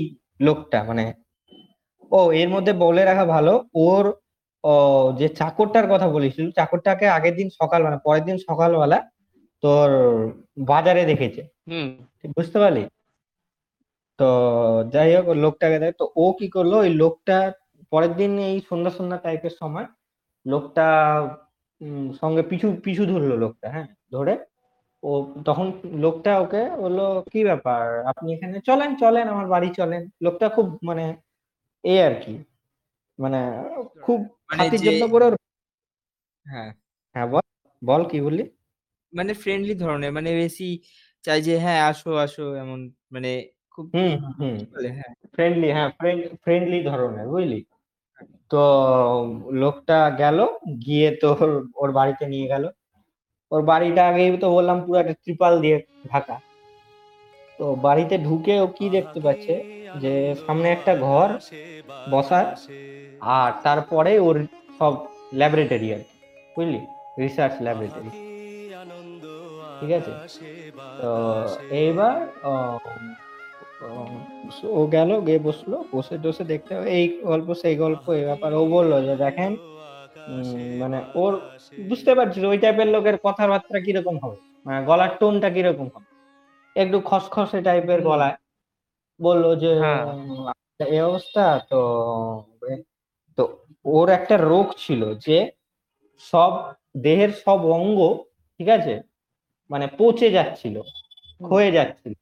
লোকটা 0.46 0.78
মানে 0.88 1.04
ও 2.10 2.20
এর 2.40 2.48
মধ্যে 2.54 2.72
বলে 2.84 3.02
রাখা 3.04 3.24
ভালো, 3.34 3.54
ওর 3.88 4.04
ও, 4.64 4.74
যে 5.18 5.26
চাকরটার 5.40 5.86
কথা 5.88 6.06
বলেছিল 6.08 6.46
চাকরটাকে 6.50 7.06
আগের 7.08 7.34
দিন 7.36 7.48
সকাল 7.60 7.80
মানে 7.82 7.98
পরের 8.04 8.24
দিন 8.24 8.36
সকালবেলা 8.48 8.98
তোর 9.62 9.90
বাজারে 10.70 11.02
দেখেছে। 11.04 11.42
বুঝতে 12.36 12.58
পারলি? 12.58 12.82
তো 14.18 14.28
যাই 14.94 15.10
হোক 15.14 15.26
লোকটাকে 15.44 15.78
দেখ 15.78 15.92
তো 15.98 16.04
ও 16.16 16.26
কি 16.38 16.46
করল 16.48 16.72
ওই 16.74 16.90
লোকটা 16.94 17.36
পরের 17.92 18.12
দিন 18.16 18.32
এই 18.48 18.56
সন্ধ্যা 18.68 18.92
সন্ধ্যা 18.98 19.18
টাইপের 19.18 19.54
সময় 19.60 19.86
লোকটা 20.46 20.86
সঙ্গে 22.20 22.42
পিছু 22.50 22.66
পিছু 22.84 23.02
ধরলো 23.06 23.34
লোকটা 23.44 23.66
হ্যাঁ 23.74 23.88
ধরে। 24.12 24.34
ও 25.02 25.10
তখন 25.44 25.66
লোকটা 26.04 26.32
ওকে 26.38 26.62
বলল 26.82 27.00
কি 27.32 27.40
ব্যাপার? 27.44 27.82
আপনি 28.10 28.26
এখানে 28.34 28.56
চলেন 28.60 28.90
চলেন 28.96 29.26
আমার 29.28 29.46
বাড়ি 29.46 29.70
চলেন। 29.80 30.02
লোকটা 30.24 30.46
খুব 30.48 30.66
মানে 30.82 31.04
এ 31.84 31.94
আর 32.06 32.14
কি। 32.22 32.34
মানে 33.18 33.40
খুব 34.02 34.20
মানে 34.52 34.62
যে- 34.78 35.00
হ্যাঁ। 36.46 36.70
হ্যাঁ 37.14 37.26
বল 37.26 37.44
বল 37.82 38.02
কি 38.08 38.18
বললি? 38.20 38.44
মানে 39.12 39.32
ফ্রেন্ডলি 39.34 39.74
ধরনের 39.74 40.12
মানে 40.12 40.30
বেশি 40.36 40.68
চাই 41.24 41.40
যে 41.42 41.54
হ্যাঁ 41.58 41.80
আসো 41.90 42.10
আসো 42.16 42.44
এমন 42.56 42.80
মানে 43.10 43.30
খুব 43.70 43.84
হুম 43.94 44.12
হুম 44.38 44.54
হ্যাঁ। 44.98 45.12
ফ্রেন্ডলি 45.34 45.68
হ্যাঁ 45.68 45.88
ফ্রেন্ডলি 46.44 46.78
ধরনের 46.82 47.26
বুঝলি? 47.28 47.60
তো 48.50 48.62
লোকটা 49.52 49.98
গেল 50.18 50.38
গিয়ে 50.86 51.08
তোর 51.20 51.48
ওর 51.74 51.90
বাড়িতে 51.92 52.24
নিয়ে 52.26 52.46
গেল। 52.46 52.64
ওর 53.52 53.62
বাড়িটা 53.62 54.02
আগেই 54.06 54.30
তো 54.38 54.48
বললাম 54.50 54.76
পুরো 54.84 54.98
একটা 54.98 55.14
ত্রিপাল 55.14 55.52
দিয়ে 55.60 55.76
ঢাকা। 56.06 56.36
তো 57.58 57.64
বাড়িতে 57.82 58.14
ঢুকে 58.18 58.54
ও 58.60 58.66
কি 58.68 58.86
দেখতে 58.90 59.18
পাচ্ছে? 59.20 59.54
যে 60.02 60.12
সামনে 60.44 60.68
একটা 60.76 60.92
ঘর 61.06 61.28
বসার, 62.12 62.46
আর 63.38 63.50
তারপরে 63.66 64.12
ওর 64.26 64.36
সব 64.78 64.92
ল্যাবরেটরি 65.40 65.88
আর 65.96 66.02
কি, 66.08 66.16
বুঝলি? 66.56 66.80
রিসার্চ 67.22 67.54
ল্যাবরেটরি 67.66 68.10
ঠিক 69.78 69.90
আছে? 69.98 70.12
তো 71.00 71.10
এইবার 71.82 72.16
ও 74.78 74.80
গেল, 74.96 75.10
গিয়ে 75.26 75.40
বসল, 75.48 75.72
বসে 75.94 76.14
টসে 76.22 76.44
দেখতে 76.52 76.70
হবে, 76.74 76.88
এই 76.98 77.04
গল্প 77.30 77.48
সেই 77.62 77.76
গল্প, 77.84 78.04
এই 78.18 78.24
ব্যাপার। 78.30 78.50
ও 78.60 78.62
বলল 78.76 78.92
যে, 79.06 79.14
দেখেন 79.24 79.52
মানে 80.80 80.98
ওর, 81.22 81.32
বুঝতে 81.90 82.12
পারছিস, 82.18 82.42
ওই 82.52 82.58
টাইপের 82.62 82.88
লোকের 82.94 83.16
কথাবার্তা 83.26 83.78
কীরকম 83.86 84.16
হবে? 84.22 84.38
মানে 84.66 84.78
গলার 84.88 85.12
টোনটা 85.20 85.48
কীরকম 85.56 85.86
হবে? 85.94 86.08
একটু 86.82 86.96
খসখসে 87.08 87.58
টাইপের 87.66 88.00
গলায়। 88.08 88.36
বলল 89.22 89.44
যে 89.62 89.70
হ্যাঁ। 89.82 90.02
আচ্ছা, 90.52 90.84
এই 90.88 91.00
অবস্থা 91.02 91.42
তো 91.70 91.80
তো 93.38 93.42
ওর 93.84 94.08
একটা 94.10 94.36
রোগ 94.46 94.66
ছিল 94.78 95.02
যে 95.26 95.38
সব 96.24 96.52
দেহের 97.02 97.32
সব 97.44 97.58
অঙ্গ 97.74 97.98
ঠিক 98.60 98.68
আছে 98.70 98.94
মানে 99.70 99.86
পচে 99.98 100.28
যাচ্ছিল 100.30 100.76
ক্ষয়ে 101.40 101.70
যাচ্ছিল। 101.76 102.12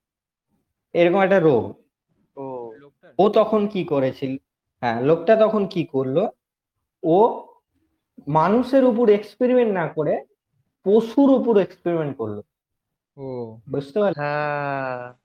এরকম 0.94 1.20
একটা 1.22 1.40
রোগ। 1.42 1.64
ও। 3.18 3.24
তখন 3.34 3.62
কি 3.68 3.82
করেছিল? 3.92 4.32
হ্যাঁ 4.82 4.98
লোকটা 5.08 5.34
তখন 5.36 5.62
কি 5.66 5.82
করল? 5.94 6.16
ও 7.02 7.16
মানুষের 8.32 8.84
উপর 8.86 9.06
এক্সপেরিমেন্ট 9.10 9.72
না 9.74 9.86
করে 9.96 10.14
পশুর 10.86 11.30
উপর 11.38 11.54
এক্সপেরিমেন্ট 11.58 12.14
করল। 12.20 12.38
বুঝতে 13.72 13.98
পারলি? 14.02 14.18
হ্যাঁ। 14.20 15.19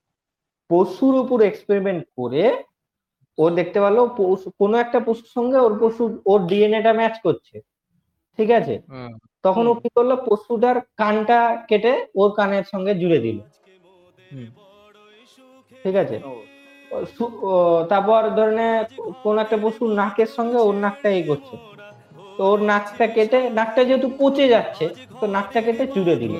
পশুর 0.69 1.13
উপর 1.23 1.37
এক্সপেরিমেন্ট 1.49 2.03
করে 2.19 2.43
ও 3.37 3.43
দেখতে 3.57 3.77
পেল 3.83 3.97
পশু 4.17 4.47
কোনো 4.61 4.75
একটা 4.83 4.99
পশুর 5.07 5.29
সঙ্গে 5.37 5.57
ওর 5.65 5.73
পশু 5.81 6.03
ওর 6.31 6.39
ডিএনএটা 6.49 6.91
ম্যাচ 6.99 7.15
করছে। 7.25 7.55
ঠিক 8.39 8.49
আছে? 8.59 8.75
তখন 9.45 9.63
ও 9.71 9.73
কি 9.81 9.89
করল? 9.95 10.11
পশুটার 10.27 10.77
কানটা 11.01 11.39
কেটে 11.69 11.93
ওর 12.19 12.29
কানের 12.37 12.65
সঙ্গে 12.73 12.93
জুড়ে 13.01 13.19
দিল। 13.25 13.37
ঠিক 15.83 15.95
আছে? 16.03 16.17
তারপর 17.91 18.21
ধরে 18.37 18.53
নে 18.59 18.67
কোন 19.23 19.35
একটা 19.43 19.57
পশুর 19.63 19.89
নাকের 20.01 20.29
সঙ্গে 20.37 20.57
ওর 20.67 20.75
নাকটা 20.85 21.09
এই 21.17 21.23
করছে। 21.29 21.55
তো 22.37 22.41
ওর 22.51 22.59
নাকটা 22.71 23.05
কেটে 23.15 23.39
নাকটা 23.59 23.81
যেহেতু 23.87 24.07
পচে 24.19 24.45
যাচ্ছে 24.53 24.85
তো 25.19 25.25
নাকটা 25.35 25.59
কেটে 25.65 25.83
জুড়ে 25.95 26.15
দিল। 26.21 26.33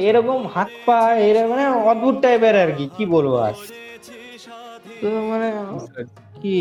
এরকম 0.00 0.40
হাত 0.46 0.70
পা 0.86 0.98
এরকম 1.20 1.48
মানে 1.52 1.64
অদ্ভুত 1.90 2.16
টাইপের 2.22 2.56
আর 2.56 2.70
কি 2.78 2.86
কি 2.96 3.04
বলব 3.06 3.34
আর? 3.46 3.54
তো 5.00 5.08
মানে 5.30 5.48
কি 6.42 6.56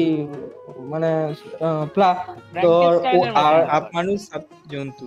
মানে 0.91 1.09
তোর। 2.63 2.91
আর 3.39 3.55
হাফ 3.71 3.85
মানুষ 3.93 4.19
হাফ 4.31 4.45
জন্তু। 4.67 5.05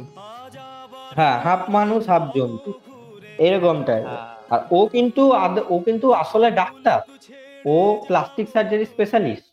হ্যাঁ 1.16 1.36
হাফ 1.46 1.62
মানুষ 1.70 2.02
হাফ 2.08 2.24
জন্তু। 2.36 2.70
এরকম 3.38 3.76
টাইপ 3.84 4.06
হ্যাঁ। 4.06 4.24
আর 4.50 4.60
ও 4.70 4.80
কিন্তু 4.94 5.22
ও 5.68 5.76
কিন্তু 5.86 6.06
আসলে 6.14 6.48
ডাক্তার। 6.52 6.98
ও 7.64 7.76
প্লাস্টিক 8.08 8.46
সার্জারি 8.54 8.84
স্পেশালিস্ট 8.84 9.48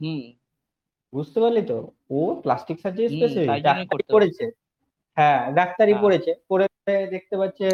হুম। 0.00 0.22
বুঝতে 1.12 1.38
পারলি 1.40 1.62
তো? 1.62 1.78
ও 2.10 2.18
প্লাস্টিক 2.44 2.76
সার্জারি 2.82 3.08
স্পেশালিস্ট 3.08 3.62
ডাক্তারি 3.64 4.04
পড়েছে 4.14 4.44
হ্যাঁ 5.16 5.40
ডাক্তারি 5.52 5.92
হ্যাঁ। 5.92 6.02
পড়েছে 6.04 6.30
পড়ে 6.48 6.64
দেখতে 7.12 7.34
পাচ্ছে 7.36 7.68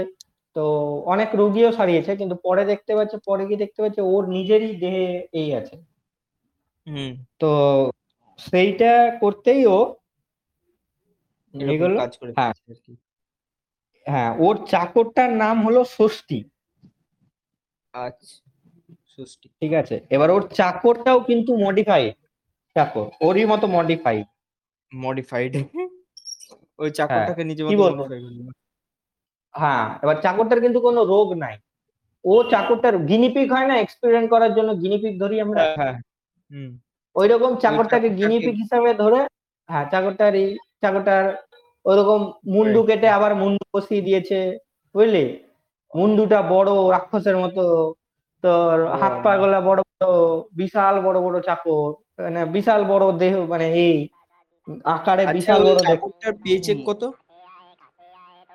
তো 0.57 0.65
অনেক 1.05 1.29
রোগীও 1.35 1.71
সারিয়েছে 1.73 2.13
কিন্তু 2.17 2.37
পরে 2.45 2.63
দেখতে 2.65 2.93
পাচ্ছে 2.95 3.17
পরে 3.27 3.43
গিয়ে 3.47 3.63
দেখতে 3.65 3.81
পাচ্ছে 3.83 4.01
ওর 4.05 4.23
নিজেরই 4.29 4.73
দেহে 4.77 5.09
এই 5.33 5.49
আছে। 5.55 5.77
তো 7.41 7.51
সেইটা 8.39 8.93
করতেই 9.21 9.63
ও 9.67 9.79
হ্যাঁ। 12.39 12.53
হ্যাঁ 14.07 14.31
ওর 14.39 14.55
চাকরটার 14.67 15.31
নাম 15.35 15.57
হলো 15.67 15.81
ষষ্ঠী। 15.97 16.39
আচ্ছা 17.95 18.35
ষষ্ঠী। 19.15 19.47
ঠিক 19.61 19.73
আছে 19.73 19.97
এবার 20.11 20.29
ওর 20.31 20.43
চাকরটাও 20.51 21.19
কিন্তু 21.21 21.51
মডিফাইড 21.57 22.15
চাকর 22.77 23.07
ওরই 23.21 23.45
মতো 23.47 23.67
মডিফাইড 23.69 24.27
মডিফাইড 24.93 25.53
ওই 26.79 26.91
চাকরটাকে 26.91 27.43
নিজে 27.45 27.63
কি 27.65 27.77
বলব? 27.77 28.01
হ্যাঁ 29.59 29.85
এবার 30.05 30.17
চাকরটার 30.23 30.61
কিন্তু 30.61 30.79
কোনো 30.81 31.01
রোগ 31.05 31.29
নাই। 31.37 31.55
ও 32.25 32.33
চাকরটার 32.51 32.95
গিনিপিক 33.11 33.49
হয় 33.53 33.67
না 33.67 33.75
এক্সপেরিমেন্ট 33.77 34.29
করার 34.31 34.53
জন্য 34.55 34.71
গিনিপিক 34.83 35.15
ধরি 35.23 35.37
আমরা। 35.41 35.61
হ্যাঁ 35.61 35.77
হ্যাঁ। 35.81 35.95
ওই 37.17 37.27
রকম 37.29 37.51
চাকরটাকে 37.63 38.09
গিনিপিক 38.21 38.55
হিসাবে 38.55 38.91
ধরে 38.95 39.21
হ্যাঁ 39.69 39.85
চাকরটার 39.93 40.33
এই 40.35 40.49
চাকরটার 40.83 41.25
ওইরকম 41.85 42.21
মুন্ডু 42.55 42.81
কেটে 42.89 43.09
আবার 43.09 43.33
মুন্ডু 43.35 43.65
বসিয়ে 43.75 44.03
দিয়েছে 44.03 44.39
বুঝলি? 44.95 45.25
মুন্ডুটা 45.93 46.39
বড় 46.51 46.73
রাক্ষসের 46.95 47.37
মতো 47.37 47.63
তোর 48.45 48.77
হাত 49.01 49.15
পা 49.25 49.33
গুলা 49.37 49.59
বড় 49.61 49.81
বড় 50.01 50.09
বিশাল 50.53 50.95
বড় 51.01 51.19
বড় 51.21 51.37
চাকর 51.41 51.89
মানে 52.19 52.41
বিশাল 52.55 52.81
বড় 52.85 53.05
দেহ 53.19 53.35
মানে 53.53 53.67
এই 53.79 53.97
আকারে 54.89 55.23
আচ্ছা 55.23 55.35
বিশাল 55.37 55.61
বড় 55.61 55.79
দেহ। 55.79 55.89
চাকরটার 55.89 56.33
হুম। 56.69 56.81
কত? 56.89 57.03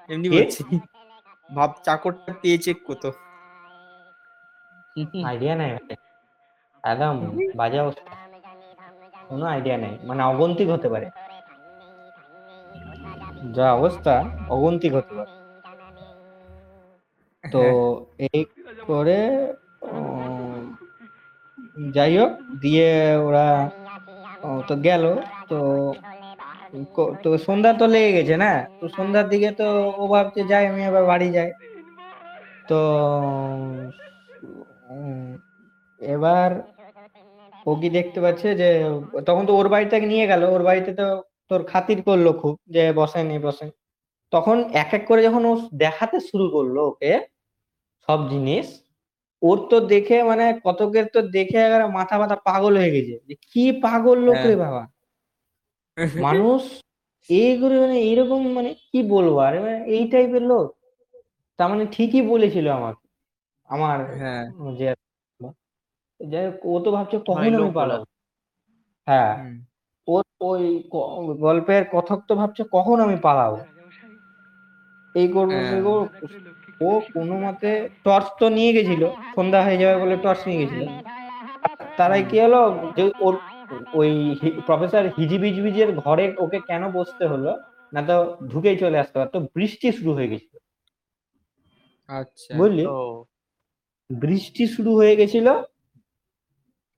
এমনি 0.10 0.27
বলছি। 0.29 0.62
ভাব 1.53 1.72
চাকরটার 1.86 2.33
পেচেক 2.41 2.77
কত 2.88 3.03
আইডিয়া 5.25 5.53
নাই 5.55 5.69
একদম 6.83 7.15
বাজে 7.55 7.77
অবস্থা। 7.79 8.12
কোনো 9.29 9.45
আইডিয়া 9.45 9.77
নেই। 9.77 9.93
মানে 10.03 10.22
অগন্তিক 10.24 10.67
হতে 10.69 10.88
পারে। 10.89 11.07
যা 13.53 13.67
অবস্থা 13.74 14.13
অগন্তিক 14.50 14.91
হতে 14.93 15.13
পারে। 15.15 15.31
তো 17.43 17.62
হ্যাঁ। 17.62 17.77
এই 18.27 18.41
করে 18.88 19.19
যাই 21.93 22.13
হোক 22.17 22.31
দিয়ে 22.62 22.89
ওরা 23.17 23.48
তো 24.67 24.74
গেল। 24.83 25.03
তো 25.50 25.57
তো 27.24 27.30
সন্ধ্যা 27.46 27.72
তো 27.80 27.86
লেগে 27.94 28.12
গেছে 28.18 28.36
না? 28.44 28.48
তো 28.80 28.86
সন্ধ্যার 28.98 29.25
দিকে 29.30 29.50
তো 29.60 29.65
ও 29.94 30.03
ভাবছে 30.13 30.42
যাই 30.51 30.63
আমি 30.72 30.82
এবার 30.89 31.03
বাড়ি 31.12 31.27
যাই। 31.38 31.50
তো 32.70 32.80
এবার 36.00 36.50
ও 37.65 37.72
কি 37.82 37.88
দেখতে 37.98 38.20
পাচ্ছে 38.22 38.48
যে 38.62 38.70
তখন 39.27 39.44
তো 39.46 39.53
ওর 39.56 39.68
বাড়িতে 39.74 39.96
নিয়ে 40.12 40.25
গেল 40.32 40.42
ওর 40.56 40.63
বাড়িতে 40.63 40.92
তো 40.94 41.06
তোর 41.51 41.62
খাতির 41.72 42.00
করল 42.08 42.27
খুব 42.42 42.56
যে 42.70 42.84
বসেন 43.00 43.25
এই 43.36 43.42
বসেন 43.48 43.70
তখন 44.34 44.58
এক 44.82 44.89
এক 44.98 45.03
করে 45.10 45.22
যখন 45.27 45.44
ও 45.46 45.53
দেখাতে 45.75 46.18
শুরু 46.30 46.46
করল 46.56 46.75
ওকে 46.89 47.12
সব 48.08 48.20
জিনিস 48.30 48.65
ওর 49.42 49.58
তো 49.72 49.77
দেখে 49.94 50.18
মানে 50.24 50.46
কতকের 50.65 51.06
তো 51.15 51.20
দেখে 51.38 51.60
মাথা 51.98 52.15
মাথা 52.18 52.38
পাগল 52.48 52.74
হয়ে 52.77 52.94
গেছে। 52.96 53.15
যে 53.27 53.34
কি 53.46 53.63
পাগল 53.86 54.18
লোক 54.27 54.39
রে 54.39 54.46
হ্যাঁ। 54.46 54.62
বাবা। 54.63 54.84
মানুষ 55.97 56.62
এইগুলো 57.29 57.75
মানে 57.81 57.95
এইরকম 58.00 58.39
মানে 58.53 58.69
কি 58.83 59.00
বলব? 59.09 59.35
আর 59.38 59.53
মানে 59.59 59.77
এই 59.88 60.03
টাইপের 60.07 60.43
লোক। 60.43 60.65
তার 61.59 61.67
মানে 61.69 61.83
ঠিকই 61.91 62.21
বলেছিল 62.27 62.65
আমাকে। 62.69 63.03
আমার 63.69 63.97
হ্যাঁ। 64.19 64.43
যে 64.79 64.88
যাই 66.19 66.45
হোক, 66.47 66.57
ও 66.65 66.75
তো 66.79 66.89
ভাবছে 66.91 67.17
কখন 67.19 67.51
আমি 67.55 67.71
পালাবো? 67.71 68.05
হ্যাঁ। 69.07 69.33
ওর 70.07 70.23
ওই 70.41 70.63
গল্পের 71.39 71.83
কথক 71.91 72.19
তো 72.27 72.33
ভাবছে 72.35 72.63
কখন 72.71 72.97
আমি 73.00 73.17
পালাবো? 73.17 73.59
এই 75.15 75.27
করব 75.27 75.51
হ্যাঁ। 75.53 75.81
করব 75.83 75.88
ও 76.81 76.89
কোনো 77.13 77.35
মতে 77.39 77.71
টর্চ 78.03 78.27
তো 78.39 78.45
নিয়ে 78.50 78.71
গেছিল। 78.73 79.01
সন্ধ্যা 79.35 79.62
হয়ে 79.63 79.79
যাবে 79.81 79.95
বলে 80.01 80.15
টর্চ 80.17 80.41
নিয়ে 80.47 80.59
গেছিল। 80.62 80.81
তারাই 81.97 82.23
কি 82.23 82.38
হলো? 82.39 82.62
যে 82.97 83.03
ওর 83.19 83.33
ওই 83.94 84.12
প্রফেসর 84.65 85.03
হিজিবিজিবিজের 85.18 85.89
ঘরে 85.96 86.25
ওকে 86.39 86.60
কেন 86.60 86.84
বসতে 86.92 87.24
হলো? 87.27 87.51
না 87.94 88.01
তো 88.01 88.15
ঢুকেই 88.48 88.77
চলে 88.77 88.98
আসতে 89.00 89.15
পারতো 89.20 89.38
বৃষ্টি 89.56 89.88
শুরু 89.92 90.12
হয়ে 90.13 90.27
গেছিল। 90.27 90.56
আচ্ছা 92.10 92.51
বুঝলি? 92.58 92.84
বৃষ্টি 94.10 94.63
শুরু 94.68 94.92
হয়ে 94.96 95.15
গেছিল 95.15 95.48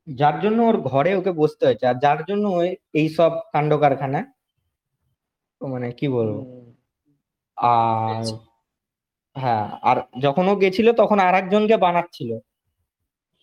যার 0.07 0.35
জন্য 0.39 0.59
ওর 0.61 0.77
ঘরে 0.81 1.11
ওকে 1.15 1.31
বসতে 1.31 1.63
হয়েছে। 1.65 1.85
আর 1.87 1.95
যার 1.99 2.19
জন্য 2.23 2.45
ওই 2.49 2.69
এইসব 2.93 3.31
কাণ্ড 3.53 3.71
কারখানা 3.77 4.19
মানে 5.61 5.87
কি 5.91 6.07
বলব? 6.07 6.37
আর 7.57 8.23
হ্যাঁ 9.35 9.65
আর 9.81 9.97
যখন 10.21 10.45
ও 10.47 10.55
গেছিল 10.55 10.87
তখন 10.91 11.17
আর 11.19 11.35
একজনকে 11.35 11.75
বানাচ্ছিল। 11.77 12.31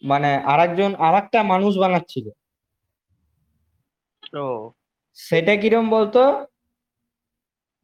মানে 0.03 0.31
আর 0.43 0.61
একজন 0.61 0.91
আর 0.99 1.15
একটা 1.15 1.39
মানুষ 1.43 1.73
বানাচ্ছিল। 1.79 2.27
ও 4.33 4.47
সেটা 5.19 5.55
কিরম 5.63 5.87
বলতো? 5.97 6.23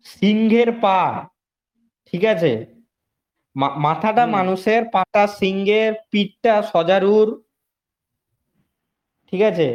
সিংহের 0.06 0.70
পা 0.84 1.00
ঠিক 2.08 2.22
আছে? 2.32 2.52
মাথাটা 3.86 4.24
মানুষের 4.36 4.82
পাটা 4.94 5.22
সিংহের 5.38 5.92
পিঠটা 6.10 6.54
সজারুর 6.72 7.28
ঠিক 9.28 9.42
আছে? 9.50 9.68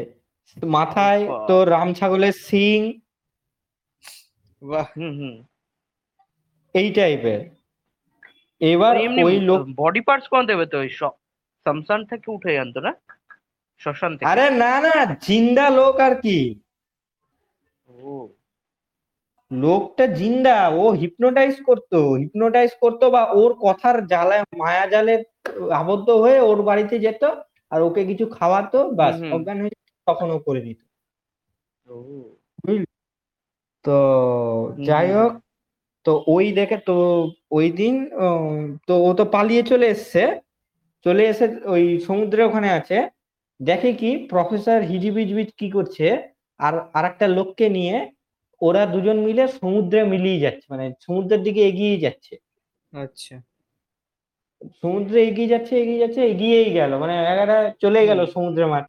মাথায় 0.77 1.21
তো 1.49 1.55
রাম 1.73 1.89
ছাগলের 1.97 2.35
সিং 2.47 2.79
এই 6.75 6.87
টাইপের। 6.97 7.41
এবার 8.61 8.93
এমনি 9.05 9.21
ওই 9.27 9.37
লোক 9.49 9.61
বডি 9.81 10.01
পার্টস 10.07 10.27
কোন 10.31 10.41
দেবে 10.51 10.65
তো? 10.71 10.75
ওই 10.83 10.89
শ্মশান 10.99 12.01
থেকে 12.09 12.27
উঠে 12.35 12.51
আনতো 12.63 12.79
না? 12.85 12.91
শ্মশান 13.81 14.11
থেকে। 14.15 14.27
আরে 14.31 14.45
না 14.63 14.73
না 14.85 14.95
জিন্দা 15.27 15.65
লোক 15.79 15.95
আর 16.07 16.13
কি। 16.23 16.37
লোকটা 19.51 20.05
জিন্দা 20.19 20.55
ও 20.73 20.83
হিপনোটাইজ 21.01 21.55
করতো 21.69 21.97
হিপনোটাইজ 22.21 22.71
করতো 22.83 23.05
বা 23.15 23.21
ওর 23.39 23.51
কথার 23.65 23.97
জ্বালায় 24.11 24.43
মায়া 24.61 24.85
জালে 24.93 25.15
আবদ্ধ 25.81 26.07
হয়ে 26.23 26.39
ওর 26.49 26.59
বাড়িতে 26.69 26.95
যেত 27.05 27.23
আর 27.71 27.79
ওকে 27.87 28.01
কিছু 28.09 28.25
খাওয়াতো 28.37 28.79
বাস। 28.99 29.15
অজ্ঞান 29.35 29.57
হয়ে 29.63 29.75
তখন 30.07 30.27
ও 30.35 30.37
করে 30.47 30.61
দিত 30.67 30.79
তো 33.85 33.97
যাই 34.89 35.07
হোক 35.17 35.33
তো 36.05 36.11
ওই 36.27 36.45
দেখে 36.59 36.77
তো 36.89 36.95
ওই 37.57 37.67
দিন 37.79 37.95
তো 38.87 38.93
ও 39.07 39.09
তো 39.19 39.23
পালিয়ে 39.35 39.63
চলে 39.71 39.87
এসছে। 39.95 40.23
চলে 41.05 41.23
এসে 41.31 41.45
ওই 41.73 41.83
সমুদ্রে 42.07 42.41
ওখানে 42.45 42.69
আছে। 42.79 42.97
দেখে 43.59 43.89
কি 44.01 44.09
প্রফেসর 44.31 44.79
হিজিবিজবিজ 44.91 45.49
কি 45.59 45.67
করছে? 45.77 46.07
আর 46.59 46.73
আর 46.93 47.03
একটা 47.05 47.25
লোককে 47.29 47.65
নিয়ে 47.69 47.95
ওরা 48.61 48.81
দুজন 48.85 49.17
মিলে 49.19 49.43
সমুদ্রে 49.57 50.01
মিলিয়ে 50.05 50.39
যাচ্ছে 50.39 50.65
মানে 50.69 50.85
সমুদ্রের 51.05 51.41
দিকে 51.43 51.61
এগিয়ে 51.67 51.95
যাচ্ছে। 51.97 52.33
আচ্ছা। 52.93 53.35
সমুদ্রে 54.81 55.19
এগিয়ে 55.27 55.51
যাচ্ছে 55.53 55.73
এগিয়ে 55.77 56.01
যাচ্ছে 56.03 56.21
এগিয়েই 56.31 56.69
গেল 56.73 56.91
মানে 56.97 57.13
একেবারে 57.23 57.57
চলে 57.81 58.01
গেল 58.09 58.19
সমুদ্রের 58.25 58.67
মাঠ 58.67 58.85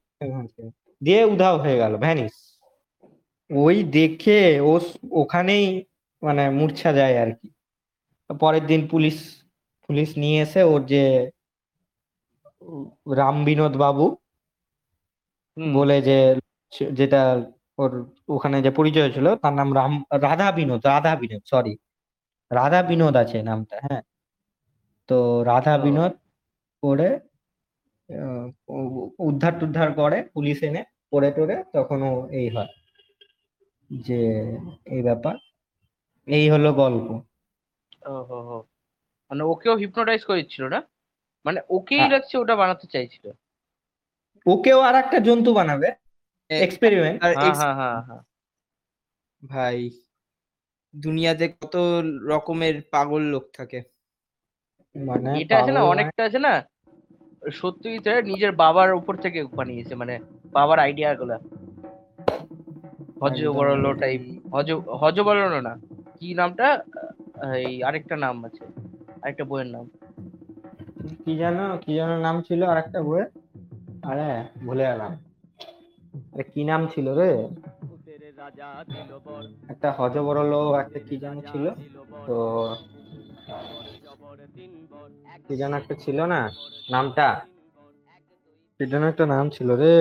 দিয়ে 1.03 1.23
উধাও 1.25 1.57
হয়ে 1.59 1.77
গেল 1.79 1.93
ভ্যানিস 1.97 2.35
ওই 3.51 3.77
দেখে 3.91 4.41
ও 4.63 4.73
ওখানেই 5.13 5.67
মানে 6.23 6.43
মূর্ছা 6.51 6.91
যায় 6.93 7.17
আর 7.23 7.31
কি। 7.33 7.49
পরের 8.31 8.65
দিন 8.67 8.81
পুলিশ 8.89 9.17
পুলিশ 9.89 10.09
নিয়ে 10.17 10.39
এসে 10.43 10.61
ওর 10.65 10.81
যে 10.85 11.03
রাম 13.15 13.37
বিনোদ 13.45 13.75
বাবু 13.77 14.07
বলে 15.75 15.97
যে 16.03 16.19
যেটা 16.93 17.21
ওর 17.79 17.93
ওখানে 18.29 18.57
যে 18.63 18.71
পরিচয় 18.71 19.11
ছিল 19.13 19.27
তার 19.35 19.55
নাম 19.55 19.69
রাম 19.75 19.93
রাধা 20.23 20.49
বিনোদ 20.53 20.81
রাধা 20.87 21.13
বিনোদ 21.17 21.43
সরি 21.47 21.75
রাধা 22.51 22.81
বিনোদ 22.83 23.15
আছে 23.17 23.39
নামটা 23.43 23.77
হ্যাঁ। 23.87 24.03
তো 25.09 25.17
রাধা 25.43 25.75
বিনোদ 25.79 26.13
করে 26.83 27.09
উদ্ধার 29.19 29.55
টুদ্ধার 29.61 29.91
করে 29.93 30.19
পুলিশ 30.35 30.59
এনে 30.63 30.83
পড়ে 31.13 31.31
টরে 31.31 31.57
তখন 31.73 31.99
ও 32.03 32.13
এই 32.31 32.49
হয় 32.49 32.73
যে 33.91 34.21
এই 34.87 35.03
ব্যাপার। 35.03 35.35
এই 36.29 36.47
হলো 36.51 36.69
গল্প। 36.73 37.09
মানে 39.31 39.43
ওকেও 39.45 39.75
হিপনোটাইজ 39.77 40.23
করেছিল 40.25 40.63
না? 40.69 40.81
মানে 41.45 41.61
ওকেই 41.69 41.99
হ্যাঁ। 41.99 42.11
লাগছে 42.11 42.35
ওটা 42.39 42.55
বানাতে 42.57 42.87
চাইছিল? 42.87 43.25
ওকেও 44.47 44.79
আর 44.81 44.95
একটা 44.95 45.19
জন্তু 45.21 45.51
বানাবে। 45.55 45.89
এক্সপেরিমেন্ট 46.67 47.19
হ্যাঁ 47.23 47.35
হ্যাঁ 47.61 47.75
হ্যাঁ 47.81 48.01
হ্যাঁ। 48.09 48.23
ভাই 49.43 49.79
দুনিয়াতে 50.95 51.47
কত 51.49 51.75
রকমের 52.27 52.75
পাগল 52.93 53.23
লোক 53.23 53.45
থাকে। 53.53 53.81
মানে 54.97 55.31
এটা 55.41 55.55
আছে 55.59 55.73
না 55.73 55.81
পাগল 55.81 55.91
অনেকটা 55.93 56.23
আছে 56.25 56.39
না 56.39 56.53
সত্যি 57.53 57.89
নিজের 58.23 58.53
বাবার 58.53 58.91
উপর 58.95 59.15
থেকে 59.17 59.39
বানিয়েছে 59.59 59.95
মানে 59.95 60.15
বাবার 60.53 60.79
আইডিয়া 60.79 61.11
গুলা। 61.15 61.37
হজ 63.23 63.37
একদম। 63.39 63.55
বড়লো 63.59 63.91
টাইপ 63.95 64.21
হজ 64.55 64.69
হজ 65.01 65.17
বড়লো 65.21 65.61
না 65.61 65.73
কি 66.19 66.29
নামটা? 66.35 66.67
এই 67.59 67.83
আরেকটা 67.83 68.17
নাম 68.17 68.37
আছে 68.45 68.65
আরেকটা 69.23 69.45
বইয়ের 69.45 69.69
নাম। 69.71 69.85
কি 71.25 71.33
জানো 71.37 71.65
কি 71.85 71.93
জানো 71.95 72.15
নাম 72.21 72.37
ছিল 72.43 72.61
আর 72.63 72.79
একটা 72.79 72.99
বইয়ের? 73.03 73.29
আরে 74.05 74.29
ভুলে 74.65 74.85
গেলাম। 74.85 75.13
আরে 76.33 76.45
কি 76.53 76.63
নাম 76.65 76.83
ছিল 76.95 77.07
রে? 77.19 77.31
একটা 79.69 79.89
হজবরল 79.99 80.53
একটা 80.77 80.99
কি 81.09 81.15
জানো 81.19 81.41
ছিল? 81.43 81.65
তো 82.29 82.37
কি 85.47 85.55
যেন 85.57 85.73
একটা 85.75 85.95
ছিল 85.95 86.19
না? 86.25 86.41
নামটা? 86.91 87.29
কি 88.81 88.85
যেন 88.87 89.03
একটা 89.05 89.25
নাম 89.27 89.45
ছিল 89.51 89.69
রে। 89.75 89.97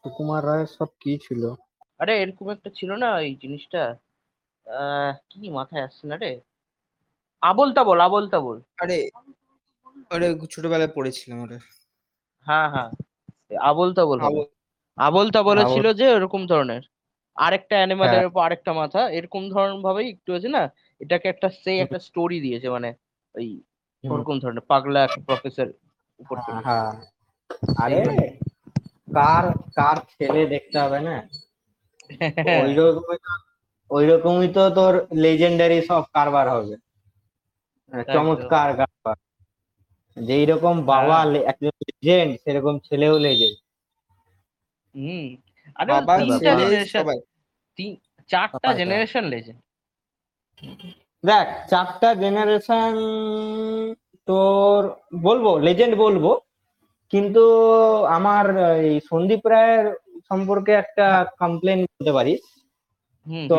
সুকুমার 0.00 0.42
রায়ের 0.46 0.70
সব 0.76 0.88
কি 1.00 1.12
ছিল? 1.18 1.42
আরে 2.00 2.12
এরকম 2.22 2.46
একটা 2.50 2.70
ছিল 2.70 2.90
না 2.94 3.08
এই 3.20 3.32
জিনিসটা। 3.42 3.82
আহ 4.66 5.12
কি 5.30 5.48
মাথায় 5.50 5.84
আসছে 5.84 6.04
না 6.06 6.16
রে? 6.16 6.32
আবল 7.42 7.68
তাবল 7.72 7.98
আবল 8.00 8.24
তাবল। 8.28 8.56
আরে 8.78 8.98
আরে 10.10 10.26
ছোটবেলায় 10.50 10.92
পড়েছিলাম 10.94 11.38
আরে 11.44 11.56
হ্যাঁ 12.46 12.68
হ্যাঁ। 12.70 12.90
আবল 13.50 13.94
তাবল। 13.94 14.18
আবল- 14.98 15.30
তাবলে 15.30 15.64
ছিল 15.74 15.92
যে 15.92 16.04
এরকম 16.04 16.46
ধরনের। 16.46 16.82
আরেকটা 17.36 17.76
অ্যানিমালের। 17.76 18.26
উপর 18.26 18.40
আরেকটা 18.42 18.72
মাথা 18.72 19.10
এরকম 19.10 19.48
ধরনের 19.48 19.80
ভাবেই 19.80 20.08
একটু 20.10 20.34
আছে 20.34 20.48
না 20.48 20.62
এটাকে 21.00 21.28
একটা 21.28 21.48
সে 21.50 21.78
একটা 21.78 21.98
স্টোরি 21.98 22.40
দিয়েছে 22.40 22.68
মানে 22.70 22.94
ওই 23.34 23.48
ওরকম 24.04 24.38
ধরনের 24.38 24.60
পাগলা 24.60 25.04
একটা 25.04 25.20
প্রফেসর 25.26 25.66
উপর 26.18 26.36
থেকে। 26.36 26.62
হ্যাঁ। 26.64 26.92
আরে 27.78 27.98
কার 29.14 29.44
কার 29.74 29.96
ছেলে 29.96 30.46
দেখতে 30.46 30.78
হবে 30.78 31.00
না? 31.00 31.16
ওই 33.90 34.06
রকমই 34.06 34.48
তো 34.48 34.70
তোর 34.70 35.06
লেজেন্ডারি 35.14 35.82
সব 35.82 36.02
কারবার 36.12 36.50
হবে। 36.50 36.74
হ্যাঁ, 37.92 38.04
চমৎকার 38.04 38.72
ব্যাপার 38.72 39.16
যে 40.16 40.32
এইরকম 40.34 40.74
বাবা 40.92 41.18
হ্যাঁ। 41.22 41.42
একজন 41.50 41.72
লেজেন্ড 41.84 42.30
সেরকম 42.42 42.74
ছেলেও 42.78 43.14
লেজেন্ড 43.18 43.56
হুম। 44.94 45.26
আরে 45.76 45.90
বাবা 45.92 46.12
তিনটা 46.20 46.50
জেনারেশন 46.52 47.04
তিন 47.78 47.90
চারটা 48.30 48.68
জেনারেশন 48.80 49.24
লেজেন্ড 49.32 49.60
দেখ 51.24 51.46
চারটা 51.70 52.08
জেনারেশন 52.14 52.92
তোর 54.28 54.80
বলব 55.26 55.44
লেজেন্ড 55.66 55.94
বলব। 55.96 56.24
কিন্তু 57.12 57.44
আমার 58.16 58.44
এই 58.82 58.94
সন্দীপ 59.10 59.42
রায়ের 59.46 59.86
সম্পর্কে 60.30 60.72
একটা 60.74 61.06
কমপ্লেন 61.40 61.78
করতে 61.86 62.12
পারিস। 62.12 62.42
তো 63.50 63.58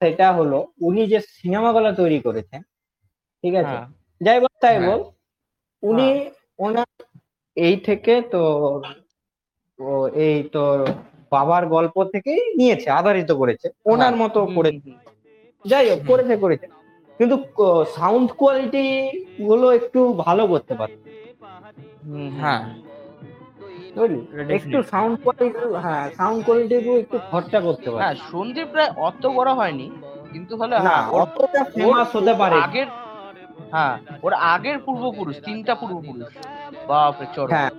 সেটা 0.00 0.26
হলো 0.32 0.58
উনি 0.80 1.02
যে 1.06 1.18
সিনেমাগুলো 1.36 1.88
তৈরি 1.92 2.18
করেছেন 2.20 2.60
ঠিক 3.44 3.54
আছে? 3.54 3.76
হ্যাঁ। 3.76 3.86
যাই 4.20 4.38
বল 4.40 4.54
তাই 4.60 4.74
হ্যাঁ। 4.74 4.86
বল। 4.88 5.00
উনি 5.82 6.08
ওনার 6.58 6.90
এই 7.56 7.76
থেকে 7.78 8.14
তো 8.32 8.42
ও 9.78 9.90
এই 10.24 10.36
তোর 10.52 10.78
বাবার 11.32 11.64
গল্প 11.66 11.96
থেকেই 12.12 12.40
নিয়েছে 12.56 12.88
আধারিত 12.90 13.30
করেছে 13.32 13.66
ওনার 13.86 14.12
হ্যাঁ, 14.12 14.20
মতো 14.22 14.40
করে। 14.56 14.70
যাই 15.64 15.86
হোক 15.90 16.00
করেছে 16.06 16.34
করেছে। 16.36 16.66
কিন্তু 17.20 17.36
সাউন্ড 17.96 18.28
কোয়ালিটি 18.32 18.84
গুলো 19.40 19.66
একটু 19.72 20.00
ভালো 20.24 20.42
করতে 20.46 20.74
পারে। 20.74 20.94
হ্যাঁ। 22.40 22.62
বুঝলি? 23.96 24.20
একটু 24.56 24.78
সাউন্ড 24.92 25.16
কোয়ালিটি 25.24 25.46
হ্যাঁ 25.84 26.04
সাউন্ড 26.16 26.40
কোয়ালিটি 26.44 26.74
একটু 27.02 27.16
খরচা 27.30 27.58
করতে 27.60 27.86
পারে। 27.90 28.00
হ্যাঁ 28.02 28.14
সন্দীপ 28.30 28.70
রায় 28.74 28.92
অত 28.98 29.22
বড় 29.36 29.50
হয়নি 29.54 29.86
কিন্তু 30.32 30.52
হলে 30.56 30.74
না 30.76 30.80
হ্যাঁ 30.86 31.04
অতটা 31.20 31.60
ফেমাস 31.74 32.08
হতে 32.16 32.32
পারে। 32.34 32.56
আগের 32.66 32.88
হ্যাঁ 33.72 33.94
ওর 34.22 34.32
আগের 34.52 34.78
পূর্বপুরুষ 34.78 35.36
তিনটা 35.40 35.74
পূর্বপুরুষ। 35.74 36.28
বাপরে 36.88 37.26
চড় 37.34 37.50
হ্যাঁ। 37.50 37.70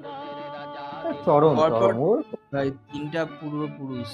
চরম 1.25 1.53
পরপর- 1.55 1.79
চরম। 1.81 1.97
ওর 1.99 2.17
ভাই 2.53 2.67
তিনটা 2.91 3.21
পূর্বপুরুষ 3.39 4.09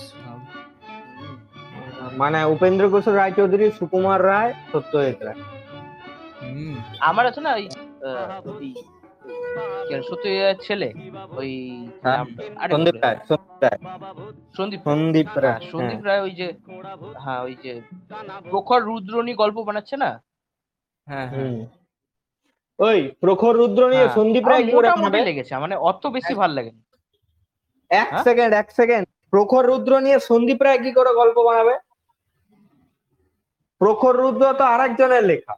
মানে 2.17 2.39
উপেন্দ্র 2.45 2.83
কিশোর 2.89 3.15
রায়চৌধুরী 3.15 3.65
সুকুমার 3.71 4.19
রায় 4.25 4.51
সত্যজিৎ 4.71 5.19
রায়। 5.21 5.39
আমার 6.99 7.25
আছে 7.25 7.41
না 7.41 7.51
ওই 7.53 7.65
আহ, 7.67 8.49
ওই 8.51 8.69
ছেলে? 10.61 10.89
ওই 11.38 11.51
হ্যাঁ, 12.03 12.23
সন্দীপ 12.71 12.95
রায় 13.03 13.17
সন্দীপ 14.55 14.81
সন্দীপ। 14.88 15.27
হ্যাঁ, 15.27 15.43
রায় 15.43 15.59
সন্দীপ 15.71 16.01
রায় 16.03 16.21
ওই 16.21 16.31
যে 16.31 16.47
হ্যাঁ 17.19 17.41
ওই 17.43 17.55
যে 17.63 17.73
প্রখর 18.49 18.81
রুদ্রনী 18.83 19.33
গল্প 19.33 19.57
বানাচ্ছে 19.63 19.97
না? 19.97 20.11
হ্যাঁ 21.08 21.28
হ্যাঁ, 21.28 21.52
হ্যাঁ 21.52 21.68
ওই 22.80 23.00
প্রখর 23.22 23.54
রুদ্র 23.56 23.82
নিয়ে 23.89 24.06
হ্যাঁ, 24.06 24.15
সন্দীপ 24.18 24.46
রায় 24.46 24.63
মোটামুটি 24.76 25.20
লেগেছে 25.20 25.54
মানে 25.58 25.76
অত 25.89 26.04
বেশি 26.08 26.34
ভালো 26.34 26.54
লাগে 26.54 26.72
এক 27.91 28.08
হ্যাঁ? 28.12 28.24
সেকেন্ড 28.24 28.52
এক 28.54 28.68
সেকেন্ড। 28.72 29.06
প্রখর 29.34 29.63
রুদ্র 29.65 29.91
নিয়ে 30.00 30.18
সন্দীপ 30.20 30.60
রায় 30.62 30.80
কি 30.84 30.91
করে 30.94 31.12
গল্প 31.13 31.38
বানাবে? 31.44 31.76
প্রখর 33.82 34.15
রুদ্র 34.15 34.44
তো 34.54 34.63
আরেকজনের 34.65 35.24
লেখা। 35.24 35.54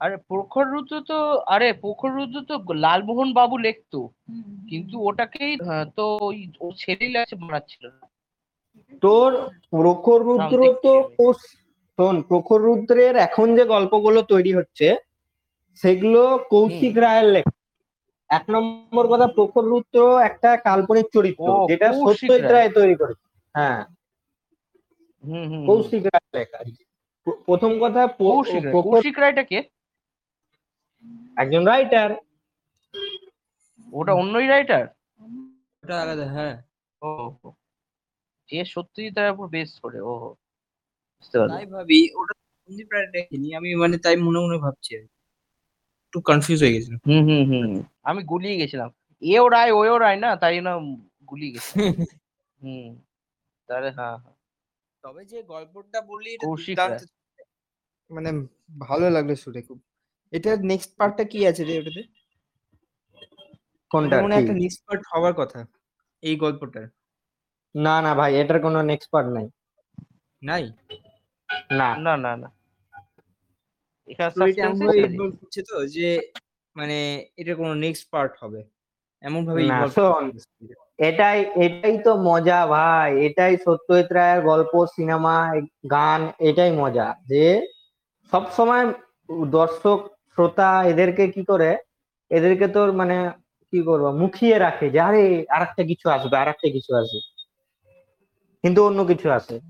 আরে 0.00 0.16
প্রখর 0.28 0.66
রুদ্র 0.66 0.94
তো 1.00 1.18
আরে 1.46 1.68
প্রখর 1.74 2.10
রুদ্র 2.12 2.38
তো 2.42 2.54
লালমোহন 2.74 3.28
বাবু 3.32 3.56
লিখতো। 3.58 4.00
কিন্তু 4.68 4.94
ওটাকেই 5.04 5.54
তো 5.96 6.04
ওই 6.22 6.38
ও 6.60 6.66
ছেলেই 6.72 7.12
লাগছে 7.12 7.34
বানাচ্ছিল। 7.36 7.84
তোর 9.02 9.30
প্রখর 9.72 10.20
রুদ্র 10.22 10.60
তো 10.84 10.92
শোন 11.98 12.22
প্রখর 12.22 12.60
রুদ্রের 12.60 13.16
এখন 13.16 13.56
যে 13.56 13.64
গল্পগুলো 13.64 14.22
তৈরি 14.22 14.52
হচ্ছে 14.54 14.86
সেগুলো 15.80 16.22
কৌশিক 16.50 16.98
রায়ের 16.98 17.24
লেখা। 17.24 17.52
এক 18.30 18.44
নম্বর 18.48 19.04
কথা 19.06 19.26
প্রখর 19.26 19.64
রুদ্র 19.64 19.98
একটা 20.20 20.56
কাল্পনিক 20.56 21.06
চরিত্র 21.12 21.66
যেটা 21.68 21.88
সত্যজিৎ 21.92 22.50
রায়। 22.50 22.70
তৈরি 22.72 22.94
করেছে 22.94 23.24
হ্যাঁ। 23.54 23.80
হুম 25.24 25.42
হুম 25.42 25.52
হুম। 25.52 25.66
কৌশিক 25.66 26.02
রায় 26.06 26.28
লেখা 26.34 26.58
প্র- 27.26 27.40
প্রথম 27.46 27.70
কথা 27.80 28.06
কৌশিক 28.18 28.62
কৌশিক 28.72 29.18
রায়টা 29.18 29.42
কে? 29.42 29.58
একজন 31.36 31.62
রাইটার। 31.66 32.10
ওটা 33.92 34.12
অন্যই 34.12 34.46
রাইটার? 34.46 34.84
ওটা 35.84 36.02
আলাদা 36.02 36.26
হ্যাঁ। 36.26 36.54
ও। 37.02 37.10
যে 38.48 38.64
সত্যি 38.64 39.10
তার 39.10 39.30
উপর 39.32 39.46
বেস 39.48 39.80
করে 39.80 40.00
ও। 40.00 40.14
বুঝতে 41.22 41.36
পারলাম। 41.38 41.54
তাই 41.54 41.66
ভাবি 41.66 41.98
ওটা 42.14 42.34
সন্দীপ 42.68 42.88
রায় 42.92 43.08
দেখিনি 43.12 43.48
আমি 43.54 43.68
মানে 43.74 43.96
তাই 43.98 44.16
মনে 44.16 44.38
মনে 44.40 44.58
ভাবছি 44.58 44.90
আর 44.96 45.04
একটু 46.06 46.18
কনফিউজ 46.20 46.58
হয়ে 46.62 46.74
গেছিলাম। 46.76 47.00
হুম 47.06 47.22
হুম 47.28 47.42
হুম 47.50 47.70
আমি 48.02 48.20
গুলিয়ে 48.22 48.56
গেছিলাম। 48.56 48.88
এও 49.22 49.44
রায় 49.48 49.72
ওও 49.72 49.96
রায় 49.98 50.16
না 50.16 50.30
তাই 50.36 50.60
না 50.60 50.72
গুলিয়ে 51.28 51.52
গেছিলাম। 51.54 51.76
হুম 52.60 52.88
তাহলে 53.68 53.88
হ্যাঁ 53.90 54.16
হ্যাঁ। 54.18 54.36
তবে 55.04 55.22
যে 55.24 55.38
গল্পটা 55.42 55.98
বললি 56.00 56.28
এটা 56.32 56.44
কৌশিক 56.46 56.76
দুর্দান্ত 56.78 57.02
মানে 58.10 58.30
ভালো 58.78 59.06
লাগল 59.10 59.30
শুনে 59.34 59.60
খুব। 59.62 59.78
এটার 60.32 60.58
নেক্সট 60.64 60.90
পার্টটা 60.98 61.24
কি 61.24 61.38
আছে 61.46 61.62
রে 61.64 61.74
ওটাতে? 61.78 62.02
কোনটা 63.90 64.16
মনে 64.16 64.34
হয় 64.34 64.42
কি? 64.42 64.42
একটা 64.42 64.54
নেক্সট 64.54 64.80
পার্ট 64.86 65.02
হওয়ার 65.12 65.34
কথা 65.34 65.60
এই 66.22 66.34
গল্পটার। 66.36 66.84
না 67.74 67.94
না 68.02 68.12
ভাই 68.14 68.30
এটার 68.36 68.58
কোনো 68.60 68.78
নেক্সট 68.82 69.08
পার্ট 69.10 69.28
নাই। 69.28 69.46
নাই? 70.42 70.64
না। 71.70 71.96
না 71.96 72.16
না 72.16 72.36
না। 72.36 72.48
এখানে 74.08 74.50
ইনভলভ 74.96 75.34
তো 75.68 75.86
যে 75.86 76.20
মানে 76.76 77.26
এটা 77.36 77.54
কোনো 77.54 77.74
নেক্সট 77.74 78.10
পার্ট 78.10 78.32
হবে। 78.40 78.64
এমন 79.22 79.46
ভাবে। 79.46 79.62
এটাই 80.98 81.44
এটাই 81.54 81.98
তো 81.98 82.16
মজা 82.16 82.66
ভাই 82.66 83.26
এটাই 83.26 83.56
সত্যজিৎ 83.56 84.12
রায়ের 84.12 84.40
গল্প 84.42 84.86
সিনেমা 84.86 85.52
গান 85.90 86.32
এটাই 86.38 86.72
মজা। 86.72 87.14
যে 87.26 87.66
সব 88.32 88.50
সময় 88.50 88.92
দর্শক 89.50 89.98
শ্রোতা 90.32 90.84
এদেরকে 90.84 91.28
কি 91.28 91.44
করে 91.44 91.76
এদেরকে 92.30 92.68
তোর 92.68 92.92
মানে 92.92 93.30
কি 93.70 93.82
করব 93.82 94.10
মুখিয়ে 94.10 94.58
রাখে 94.58 94.90
যে 94.90 95.00
আরে 95.00 95.46
আর 95.50 95.62
একটা 95.62 95.84
কিছু 95.84 96.10
আসবে 96.10 96.36
আর 96.36 96.48
একটা 96.48 96.68
কিছু 96.70 96.94
আসবে। 96.96 97.20
কিন্তু 98.62 98.86
অন্য 98.86 99.04
কিছু 99.04 99.30
আসে। 99.30 99.60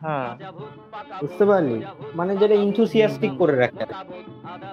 হ্যাঁ। 0.00 0.30
বুঝতে 1.20 1.44
পারলি? 1.50 1.78
মানে 2.14 2.32
যেটা 2.36 2.56
ইনথুসিয়াস্টিক 2.64 3.32
করে 3.38 3.54
রাখে 3.56 3.84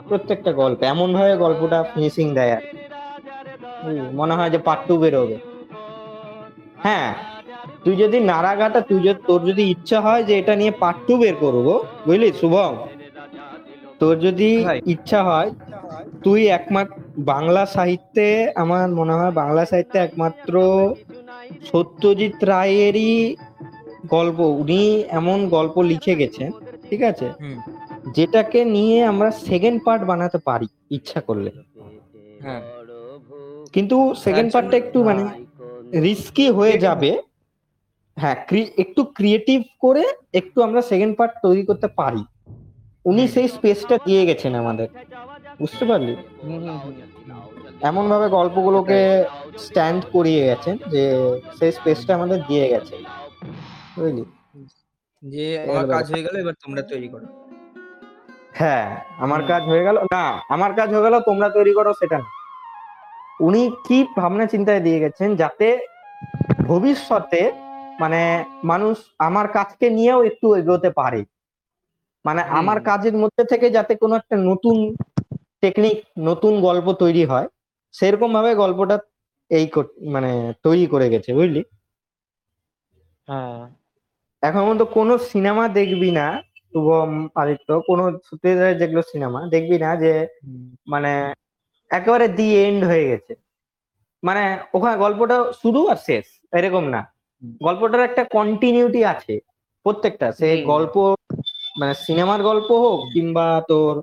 প্রত্যেকটা 0.10 0.52
গল্প 0.62 0.80
এমন 0.94 1.10
ভাবে 1.18 1.34
গল্পটা 1.38 1.80
ফিনিশিং 1.92 2.28
দেয় 2.34 2.54
আর 2.58 2.64
মনে 4.14 4.34
হয় 4.38 4.52
যে 4.54 4.60
পার্ট 4.68 4.82
টু 4.88 4.94
বেরোবে। 4.98 5.38
হ্যাঁ 6.86 7.10
তুই 7.84 7.96
যদি 7.96 8.18
নারাগাটা 8.32 8.80
তুই 8.90 9.00
যদি 9.00 9.20
তোর 9.28 9.40
যদি 9.50 9.64
ইচ্ছা 9.74 9.98
হয় 10.02 10.22
যে 10.24 10.34
এটা 10.42 10.54
নিয়ে 10.56 10.74
পার্ট 10.84 11.00
টু 11.08 11.14
বের 11.18 11.36
করব 11.36 11.68
বুঝলি? 12.06 12.30
শুভম 12.42 12.74
তোর 14.00 14.16
যদি 14.20 14.50
ইচ্ছা 14.94 15.20
হয় 15.24 15.50
তুই 16.24 16.42
একমাত্র 16.58 16.96
বাংলা 17.32 17.64
সাহিত্যে 17.76 18.28
আমার 18.56 18.88
মনে 18.90 19.14
হয় 19.20 19.34
বাংলা 19.42 19.64
সাহিত্যে 19.66 19.98
একমাত্র 20.00 20.54
সত্যজিৎ 21.72 22.38
রায়েরই 22.44 23.14
গল্প 24.06 24.40
উনি 24.40 25.04
এমন 25.08 25.50
গল্প 25.50 25.82
লিখে 25.82 26.16
গেছেন 26.16 26.52
ঠিক 26.90 27.04
আছে? 27.04 27.32
যেটাকে 28.16 28.66
নিয়ে 28.66 29.04
আমরা 29.04 29.32
সেকেন্ড 29.32 29.84
পার্ট 29.86 30.04
বানাতে 30.04 30.38
পারি 30.38 30.68
ইচ্ছা 30.92 31.22
করলে। 31.22 31.52
হ্যাঁ। 32.42 32.62
কিন্তু 33.74 34.14
সেকেন্ড 34.18 34.54
পার্টটা 34.54 34.78
একটু 34.78 35.04
মানে 35.04 35.24
রিস্কি 36.00 36.50
হয়ে 36.50 36.78
যাবে। 36.78 37.22
হ্যাঁ। 38.16 38.36
একটু 38.78 39.04
ক্রিয়েটিভ 39.04 39.62
করে 39.80 40.06
একটু 40.34 40.62
আমরা 40.62 40.82
সেকেন্ড 40.82 41.18
পার্ট 41.18 41.34
তৈরি 41.44 41.66
করতে 41.66 41.88
পারি। 41.88 42.26
উনি 43.06 43.28
সেই 43.28 43.48
স্পেসটা 43.48 43.98
দিয়ে 44.06 44.26
গেছেন 44.26 44.56
আমাদের। 44.56 44.88
বুঝতে 45.60 45.86
পারলি। 45.86 46.16
এমন 47.82 48.10
ভাবে 48.10 48.30
গল্পগুলোকে 48.30 49.24
স্ট্যান্ড 49.58 50.06
করিয়ে 50.12 50.46
গেছেন 50.46 50.78
যে 50.90 51.16
সেই 51.60 51.72
স্পেসটা 51.72 52.16
আমাদের 52.16 52.42
দিয়ে 52.48 52.68
গেছে। 52.68 53.17
বুঝলি? 53.98 54.24
যে 55.24 55.64
আমার 55.64 55.88
কাজ 55.88 56.12
হয়ে 56.12 56.24
গেল 56.24 56.36
এবার 56.38 56.54
তোমরা 56.54 56.82
তৈরি 56.82 57.08
করো। 57.08 57.26
হ্যাঁ 58.54 59.02
আমার 59.18 59.42
কাজ 59.48 59.64
হয়ে 59.64 59.84
গেল 59.84 59.98
না 60.12 60.42
আমার 60.50 60.74
কাজ 60.76 60.90
হয়ে 60.94 61.02
গেল 61.02 61.20
তোমরা 61.20 61.50
তৈরি 61.50 61.74
করো 61.74 61.94
সেটা 61.94 62.18
না। 62.18 62.28
উনি 63.40 63.72
কি 63.88 64.04
ভাবনা 64.18 64.46
চিন্তায় 64.46 64.80
দিয়ে 64.80 65.00
গেছেন 65.00 65.36
যাতে 65.36 65.88
ভবিষ্যতে 66.64 67.52
মানে 68.00 68.44
মানুষ 68.64 68.98
আমার 69.20 69.48
কাজকে 69.48 69.90
নিয়েও 69.90 70.24
একটু 70.24 70.56
এগোতে 70.56 70.90
পারে। 70.90 71.26
মানে 72.26 72.42
আমার 72.42 72.82
কাজের 72.82 73.14
মধ্যে 73.18 73.44
থেকে 73.44 73.70
যাতে 73.70 73.96
কোনো 73.96 74.16
একটা 74.16 74.36
নতুন 74.38 74.96
টেকনিক 75.62 76.06
নতুন 76.20 76.62
গল্প 76.62 76.94
তৈরি 76.94 77.26
হয় 77.26 77.48
সেরকম 77.94 78.34
ভাবে 78.34 78.56
গল্পটা 78.56 79.00
এই 79.52 79.72
মানে 80.02 80.54
তৈরি 80.64 80.88
করে 80.88 81.10
গেছে 81.10 81.34
বুঝলি? 81.34 81.64
হ্যাঁ। 83.28 83.77
এখন 84.48 84.62
পর্যন্ত 84.62 84.84
কোনো 84.94 85.18
সিনেমা 85.32 85.68
দেখবি 85.70 86.12
না 86.12 86.28
শুভম 86.74 87.28
আদিত্য 87.36 87.70
কোনো 87.88 88.04
সত্যজিৎ 88.26 88.78
যেগুলো 88.80 89.02
সিনেমা 89.02 89.40
দেখবি 89.48 89.78
না 89.78 89.96
যে 89.96 90.14
মানে 90.88 91.12
একেবারে 91.92 92.28
দি 92.28 92.48
এন্ড 92.58 92.82
হয়ে 92.86 93.08
গেছে। 93.08 93.34
মানে 94.24 94.44
ওখানে 94.74 94.96
গল্পটা 94.98 95.38
শুরু 95.62 95.88
আর 95.88 95.96
শেষ 96.06 96.26
এরকম 96.54 96.84
না। 96.86 97.02
গল্পটার 97.62 98.00
একটা 98.00 98.24
কন্টিনিউটি 98.32 99.06
আছে 99.06 99.40
প্রত্যেকটা। 99.86 100.32
সে 100.32 100.48
গল্প 100.64 100.96
মানে 101.80 101.94
সিনেমার 102.06 102.40
গল্প 102.44 102.70
হোক 102.72 103.00
কিংবা 103.14 103.62
তোর 103.68 103.94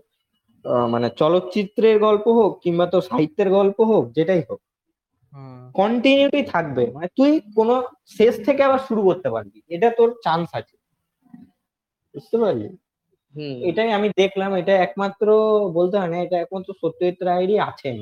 আহ, 0.64 0.86
মানে 0.86 1.08
চলচ্চিত্রের 1.10 1.96
গল্প 1.98 2.26
হোক 2.28 2.52
কিংবা 2.62 2.86
তোর 2.86 3.02
সাহিত্যের 3.02 3.48
গল্প 3.50 3.78
হোক 3.80 4.04
যেটাই 4.12 4.42
হোক। 4.50 4.60
কন্টিনিউটি 5.72 6.42
থাকবে। 6.44 6.84
মানে 6.94 7.08
তুই 7.16 7.40
কোনো 7.54 7.74
শেষ 8.08 8.34
থেকে 8.44 8.60
আবার 8.62 8.78
শুরু 8.78 9.02
করতে 9.02 9.28
পারবি। 9.30 9.58
এটা 9.68 9.88
তোর 9.90 10.08
চান্স 10.24 10.48
আছে। 10.52 10.74
বুঝতে 12.14 12.36
পারলি? 12.38 12.68
এটাই 13.62 13.90
আমি 13.92 14.08
দেখলাম। 14.16 14.50
এটা 14.54 14.74
একমাত্র 14.76 15.26
বলতে 15.72 15.98
হয় 15.98 16.08
না 16.08 16.16
এটা 16.16 16.36
একমাত্র 16.38 16.74
সত্যজিৎ 16.74 17.18
রায়েরই 17.22 17.58
আছেন। 17.58 17.96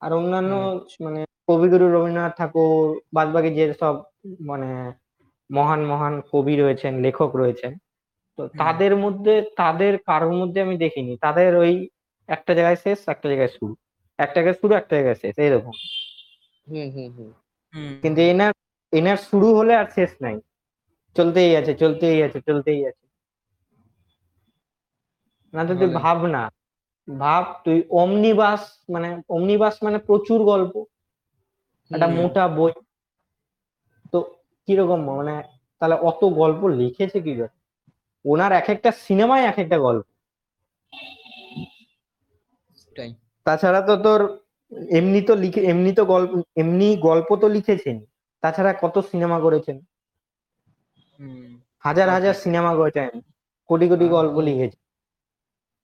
আর 0.00 0.12
অন্যান্য 0.12 0.52
মানে 1.00 1.20
কবিগুরু 1.48 1.86
রবীন্দ্রনাথ 1.88 2.32
ঠাকুর 2.36 3.00
বাদবাকি 3.12 3.50
যে 3.54 3.74
সব 3.80 3.94
মানে 4.40 4.92
মহান 5.50 5.80
মহান 5.84 6.14
কবি 6.32 6.56
রয়েছেন 6.56 6.92
লেখক 7.00 7.30
রয়েছেন 7.36 7.72
তো 8.38 8.48
তাদের 8.58 8.96
মধ্যে 8.96 9.42
তাদের 9.56 9.98
কারোর 10.06 10.32
মধ্যে 10.32 10.60
আমি 10.60 10.76
দেখিনি। 10.76 11.16
তাদের 11.16 11.56
ওই 11.56 11.72
একটা 12.28 12.54
জায়গায় 12.54 12.76
শেষ 12.76 12.98
একটা 13.08 13.28
জায়গায় 13.28 13.48
শুরু। 13.48 13.74
একটা 14.18 14.34
জায়গায় 14.34 14.58
শুরু 14.60 14.74
একটা 14.74 14.96
জায়গায় 14.96 15.14
শেষ 15.14 15.34
এরকম 15.38 15.74
হুম 16.66 16.88
হুম 16.90 17.08
হুম। 17.16 17.30
কিন্তু 18.02 18.20
এনার 18.22 18.52
এনার 18.92 19.16
শুরু 19.16 19.48
হলে 19.54 19.72
আর 19.74 19.86
শেষ 19.94 20.10
নাই। 20.20 20.36
চলতেই 21.16 21.56
আছে 21.56 21.74
চলতেই 21.74 22.22
আছে 22.22 22.40
চলতেই 22.40 22.80
আছে। 22.86 23.04
না 25.54 25.64
তো 25.64 25.74
তুই 25.74 25.88
ভাব 25.94 26.18
না। 26.26 26.42
ভাব 27.08 27.44
তুই 27.64 27.78
অমনিবাস 27.90 28.62
মানে 28.88 29.08
অমনিবাস 29.28 29.74
মানে 29.82 29.98
প্রচুর 29.98 30.42
গল্প। 30.44 30.74
একটা 31.90 32.06
মোটা 32.08 32.48
বই। 32.48 32.72
তো 34.12 34.18
কীরকম 34.68 35.00
মানে 35.10 35.42
তাহলে 35.80 35.94
অত 35.94 36.24
গল্প 36.34 36.68
লিখেছে 36.68 37.20
কি 37.20 37.36
করে? 37.36 37.52
ওনার 38.24 38.52
এক 38.52 38.68
একটা 38.68 38.90
সিনেমায় 38.92 39.44
এক 39.44 39.58
একটা 39.58 39.78
গল্প 39.78 40.04
তাছাড়া 43.46 43.80
তো 43.80 43.96
তোর 43.96 44.20
এমনি 44.90 45.20
তো 45.22 45.34
লিখে 45.34 45.60
এমনি 45.62 45.90
তো 45.92 46.04
গল্প 46.04 46.32
এমনি 46.56 46.96
গল্প 46.96 47.36
তো 47.36 47.48
লিখেছেন। 47.48 47.96
তাছাড়া 48.42 48.72
কত 48.80 48.98
সিনেমা 48.98 49.40
করেছেন? 49.40 49.76
হাজার 51.78 52.08
হাজার 52.10 52.34
সিনেমা 52.34 52.74
করেছেন 52.76 53.10
কোটি 53.68 53.88
কোটি 53.88 54.08
গল্প 54.08 54.36
লিখেছেন। 54.40 54.80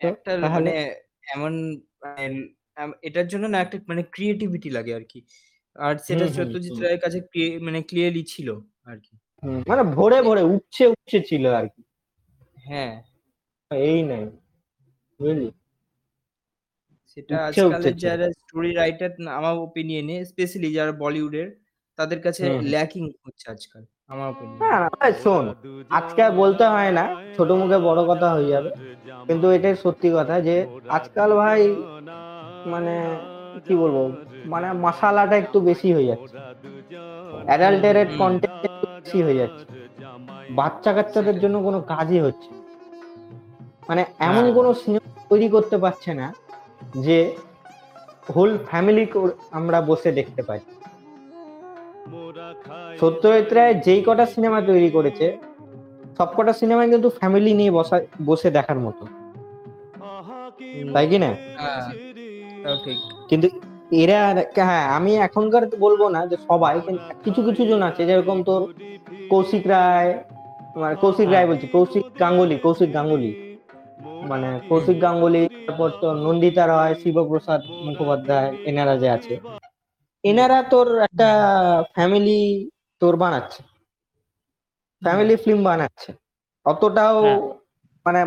একটা 0.00 0.30
মানে 0.50 0.72
এমন 1.34 1.52
মানে, 2.02 2.24
এটার 3.02 3.26
জন্য 3.28 3.44
না 3.46 3.58
একটা 3.60 3.78
মানে 3.88 4.02
ক্রিয়েটিভিটি 4.02 4.70
লাগে 4.70 4.94
আর 4.94 5.04
কি। 5.04 5.20
আর 5.76 5.94
সেটা 5.96 6.28
সত্যজিৎ 6.28 6.76
রায়ের 6.80 7.00
কাছে 7.00 7.18
মানে 7.60 7.82
ক্লিয়ারলি 7.82 8.22
ছিল 8.24 8.48
আর 8.84 8.98
কি। 8.98 9.14
মানে 9.68 9.82
ভরে 9.82 10.22
ভরে 10.22 10.42
উঠছে 10.42 10.86
উঠছে 10.86 11.18
ছিল 11.20 11.44
আর 11.46 11.66
কি। 11.68 11.82
হ্যাঁ। 12.66 13.02
এই 13.70 14.02
নাই 14.02 14.24
বুঝলি? 15.20 15.48
সেটা 17.12 17.34
আজকালের 17.48 17.94
যারা 17.96 18.26
স্টোরি 18.40 18.70
রাইটার 18.72 19.10
আমার 19.38 19.54
ওপিনিয়নে 19.66 20.16
স্পেশালি 20.24 20.68
যারা 20.72 20.92
বলিউডের 21.02 21.48
তাদের 21.98 22.18
কাছে 22.20 22.42
ল্যাকিং 22.72 23.04
হচ্ছে 23.24 23.46
আজকাল 23.54 23.82
আমার 24.12 24.26
ওপিনিয়ন 24.32 24.58
না 24.62 24.72
না 24.82 24.88
শোন 25.22 25.44
আজকে 25.98 26.22
বলতে 26.42 26.64
হয় 26.74 26.92
না 26.98 27.04
ছোট 27.36 27.48
মুখে 27.60 27.78
বড় 27.88 28.00
কথা 28.10 28.28
হয়ে 28.34 28.50
যাবে। 28.54 28.70
কিন্তু 29.28 29.46
এটাই 29.56 29.74
সত্যি 29.84 30.08
কথা 30.18 30.34
যে 30.40 30.56
আজকাল 30.88 31.30
ভাই 31.34 31.60
মানে 32.72 32.94
কি 33.66 33.74
বলব 33.82 33.96
মানে 34.52 34.68
মশালাটা 34.84 35.36
একটু 35.36 35.58
বেশি 35.60 35.88
হয়ে 35.92 36.08
যাচ্ছে। 36.10 36.36
অ্যাডাল্টারেট 37.48 38.10
কন্টেন্ট 38.18 38.60
একটু 38.68 38.86
বেশি 38.96 39.18
হয়ে 39.22 39.38
যাচ্ছে। 39.40 39.64
বাচ্চা 40.58 40.90
কাচ্চাদের 40.96 41.36
জন্য 41.42 41.56
কোনো 41.62 41.78
কাজই 41.92 42.20
হচ্ছে 42.26 42.50
মানে 43.88 44.02
এমন। 44.28 44.44
কোনো 44.58 44.70
সিনেমা 44.82 45.08
তৈরি 45.30 45.48
করতে 45.54 45.76
পারছে 45.84 46.10
না 46.20 46.26
যে 47.06 47.18
হোল 48.34 48.50
ফ্যামিলি 48.68 49.04
আমরা 49.58 49.78
বসে 49.90 50.10
দেখতে 50.18 50.42
পাই। 50.48 50.60
সত্যজিৎ 53.00 53.48
রায় 53.56 53.74
যেই 53.86 54.00
কটা 54.06 54.24
সিনেমা 54.34 54.58
তৈরি 54.68 54.90
করেছে 54.96 55.26
সব 56.18 56.28
কটা 56.36 56.52
সিনেমাই 56.60 56.88
কিন্তু 56.92 57.08
ফ্যামিলি 57.18 57.52
নিয়ে 57.60 57.72
বসা 57.78 57.96
বসে 58.28 58.48
দেখার 58.56 58.78
মতো। 58.86 59.04
তাই 60.94 61.06
কি 61.10 61.18
না? 61.24 61.30
হ্যাঁ 61.60 62.76
কিন্তু 63.30 63.46
এরা 64.02 64.20
হ্যাঁ 64.68 64.86
আমি 64.96 65.12
এখনকার 65.26 65.64
বলব 65.84 66.00
না 66.14 66.20
যে 66.30 66.36
সবাই 66.48 66.74
কিন্তু 66.86 67.02
কিছু 67.24 67.40
কিছু 67.46 67.62
জন 67.70 67.80
আছে 67.88 68.02
যেরকম 68.08 68.38
তোর 68.48 68.60
কৌশিক 69.30 69.64
রায় 69.72 70.10
কৌশিক 71.02 71.28
রায় 71.34 71.46
বলছি 71.50 71.66
কৌশিক 71.74 72.04
গাঙ্গুলি 72.22 72.56
কৌশিক 72.64 72.90
গাঙ্গুলি। 72.96 73.30
মানে 74.30 74.48
কৌশিক 74.68 74.96
গাঙ্গুলি 75.04 75.42
তারপর 75.66 75.88
তোর 76.00 76.14
নন্দিতা 76.26 76.64
রায় 76.66 76.94
শিবপ্রসাদ 77.00 77.60
মুখোপাধ্যায় 77.86 78.50
এনারা 78.70 78.94
যে 79.02 79.08
আছে। 79.16 79.34
এনারা 80.24 80.58
তোর 80.72 80.86
একটা 80.98 81.28
ফ্যামিলি 81.94 82.40
তোর 83.00 83.14
বানাচ্ছে। 83.22 83.60
ফ্যামিলি 85.02 85.34
ফিল্ম 85.36 85.60
বানাচ্ছে। 85.64 86.10
অতটাও 86.66 87.18
হ্যাঁ। 87.22 87.40
মানে 88.06 88.20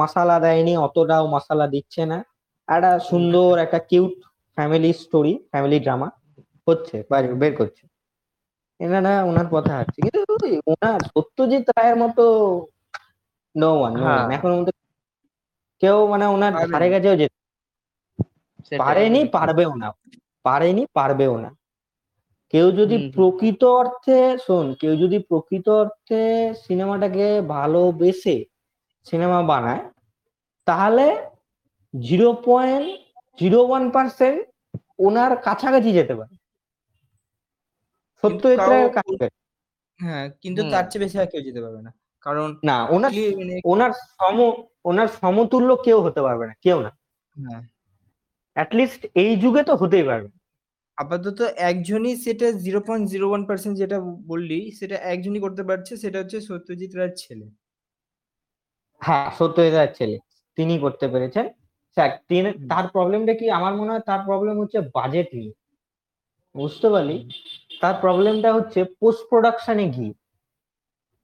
মশলা 0.00 0.36
দেয়নি 0.44 0.74
অতটাও 0.86 1.24
মশালা 1.26 1.66
দিচ্ছে 1.74 2.02
না। 2.12 2.18
একটা 2.68 2.92
সুন্দর 3.10 3.52
একটা 3.64 3.78
cute 3.90 4.14
family 4.56 4.90
story 5.02 5.32
family 5.50 5.78
drama 5.80 6.08
হচ্ছে 6.66 6.96
বের 7.40 7.52
করছে। 7.56 7.84
এনারা 8.80 9.12
ওনার 9.30 9.48
কথা 9.54 9.74
আছে 9.82 9.98
কিন্তু 10.04 10.22
ওনার 10.66 10.98
সত্যজিৎ 11.12 11.64
রায়ের 11.76 11.96
মতো 11.96 12.24
নো 13.54 13.70
ওয়ান। 13.80 13.92
এখন 14.36 14.52
কেউ 15.82 15.96
মানে 16.12 16.24
ওনার 16.26 16.52
ধারে 16.64 16.88
কাছেও 16.92 17.14
যেতে 17.16 17.36
পারেনি 18.80 19.20
পারবেও 19.34 19.72
না। 19.74 19.88
পারেনি 20.44 20.84
পারবেও 20.94 21.34
না। 21.36 21.50
কেউ 22.52 22.66
যদি। 22.80 22.96
প্রকৃত 23.14 23.62
অর্থে 23.78 24.18
শোন 24.46 24.66
কেউ 24.80 24.92
যদি 24.96 25.18
প্রকৃত 25.30 25.66
অর্থে 25.76 26.22
সিনেমাটাকে 26.64 27.26
ভালোবেসে 27.48 28.36
সিনেমা 29.06 29.38
বানায় 29.42 29.82
তাহলে 30.66 31.06
zero 31.94 32.28
point 32.46 32.88
zero 33.38 33.60
one 33.64 33.84
percent 33.90 34.38
ওনার 34.98 35.32
কাছাকাছি 35.42 35.90
যেতে 35.92 36.14
পারে। 36.14 36.34
সত্য 38.22 38.42
হ্যাঁ 40.00 40.24
কিন্তু 40.42 40.60
তার 40.70 40.84
চেয়ে 40.90 41.02
বেশি 41.04 41.16
আর 41.18 41.28
কেউ 41.32 41.42
যেতে 41.48 41.60
পারবে 41.64 41.80
না। 41.82 41.90
কারণ 42.26 42.48
না 42.64 42.76
ওনার 42.90 43.12
মানে 43.38 43.54
ওনার 43.64 43.92
সম 44.12 44.36
ওনার 44.84 45.08
সমতুল্য 45.20 45.70
কেউ 45.86 45.98
হতে 46.00 46.20
পারবে 46.22 46.44
না 46.46 46.54
কেউ 46.62 46.78
না। 46.80 46.90
হ্যাঁ 47.36 47.62
অ্যাটলিস্ট 48.56 49.02
এই 49.14 49.32
যুগে 49.36 49.62
তো 49.62 49.72
হতেই 49.76 50.04
পারবে। 50.04 50.28
আপাতত 50.98 51.38
একজনই 51.70 52.14
সেটা 52.16 52.46
zero 52.64 52.80
point 52.80 53.04
zero 53.08 53.26
one 53.28 53.42
percent 53.44 53.74
যেটা 53.78 53.98
বললি 54.26 54.58
সেটা 54.70 54.96
একজনই 55.12 55.40
করতে 55.40 55.62
পারছে 55.62 55.92
সেটা 55.96 56.18
হচ্ছে 56.18 56.38
সত্যজিৎ 56.40 56.92
রায়ের 56.94 57.14
ছেলে। 57.16 57.46
হ্যাঁ 59.02 59.26
সত্যজিৎ 59.38 59.74
রায়ের 59.74 59.94
ছেলে। 59.94 60.16
তিনি 60.58 60.74
করতে 60.78 61.06
পেরেছেন। 61.08 61.46
স্যার 61.96 62.10
তিনি 62.28 62.48
তার 62.68 62.84
প্রবলেমটা 62.88 63.34
কি? 63.34 63.46
আমার 63.50 63.72
মনে 63.76 63.90
হয় 63.92 64.04
তার 64.06 64.20
প্রবলেম 64.26 64.54
হচ্ছে 64.60 64.78
বাজেট 64.94 65.28
নিয়ে। 65.34 65.52
বুঝতে 66.54 66.86
পারলি? 66.90 67.16
তার 67.80 67.94
প্রবলেমটা 68.00 68.50
হচ্ছে 68.52 68.80
পোস্ট 69.00 69.22
প্রোডাকশনে 69.30 69.86
গিয়ে। 69.90 70.12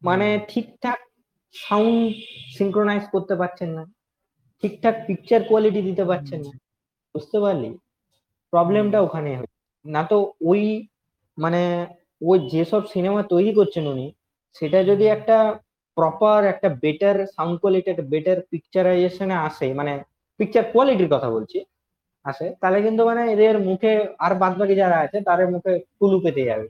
মানে 0.04 0.26
ঠিকঠাক 0.48 0.98
সাউন্ড 1.54 2.14
সিঙ্ক্রোনাইজ 2.58 3.02
করতে 3.12 3.34
পারছেন 3.34 3.70
না। 3.70 3.84
ঠিকঠাক 4.62 4.94
পিকচার 5.06 5.40
কোয়ালিটি 5.44 5.82
দিতে 5.82 6.04
পারছেন 6.04 6.40
না। 6.40 6.52
বুঝতে 7.14 7.40
পারলি? 7.40 7.78
প্রবলেমটা 8.50 9.00
ওখানে 9.00 9.42
না 9.84 10.02
তো 10.04 10.32
ওই 10.40 10.86
মানে 11.38 11.86
ওই 12.22 12.38
যেসব 12.50 12.86
সিনেমা 12.86 13.22
তৈরি 13.22 13.52
করছেন 13.54 13.86
উনি 13.86 14.12
সেটা 14.52 14.84
যদি 14.84 15.06
একটা 15.06 15.58
প্রপার 15.96 16.44
একটা 16.44 16.68
বেটার 16.68 17.26
সাউন্ড 17.26 17.60
কোয়ালিটি 17.60 17.90
একটা 17.90 18.02
বেটার 18.02 18.40
পিকচারাইজেশনে 18.50 19.34
আসে 19.34 19.74
মানে 19.74 19.92
পিকচার 20.40 20.64
কোয়ালিটির 20.72 21.08
কথা 21.08 21.30
বলছি 21.30 21.58
আসে 22.24 22.54
তাহলে 22.60 22.82
কিন্তু 22.82 23.04
মানে 23.06 23.32
এদের 23.32 23.58
মুখে 23.58 23.92
আর 24.18 24.34
বাদ 24.34 24.58
বাকি 24.58 24.74
যারা 24.74 24.98
আছে 24.98 25.20
তাদের 25.20 25.50
মুখে 25.50 25.72
কুলু 25.98 26.20
পেতে 26.20 26.42
যাবে। 26.44 26.66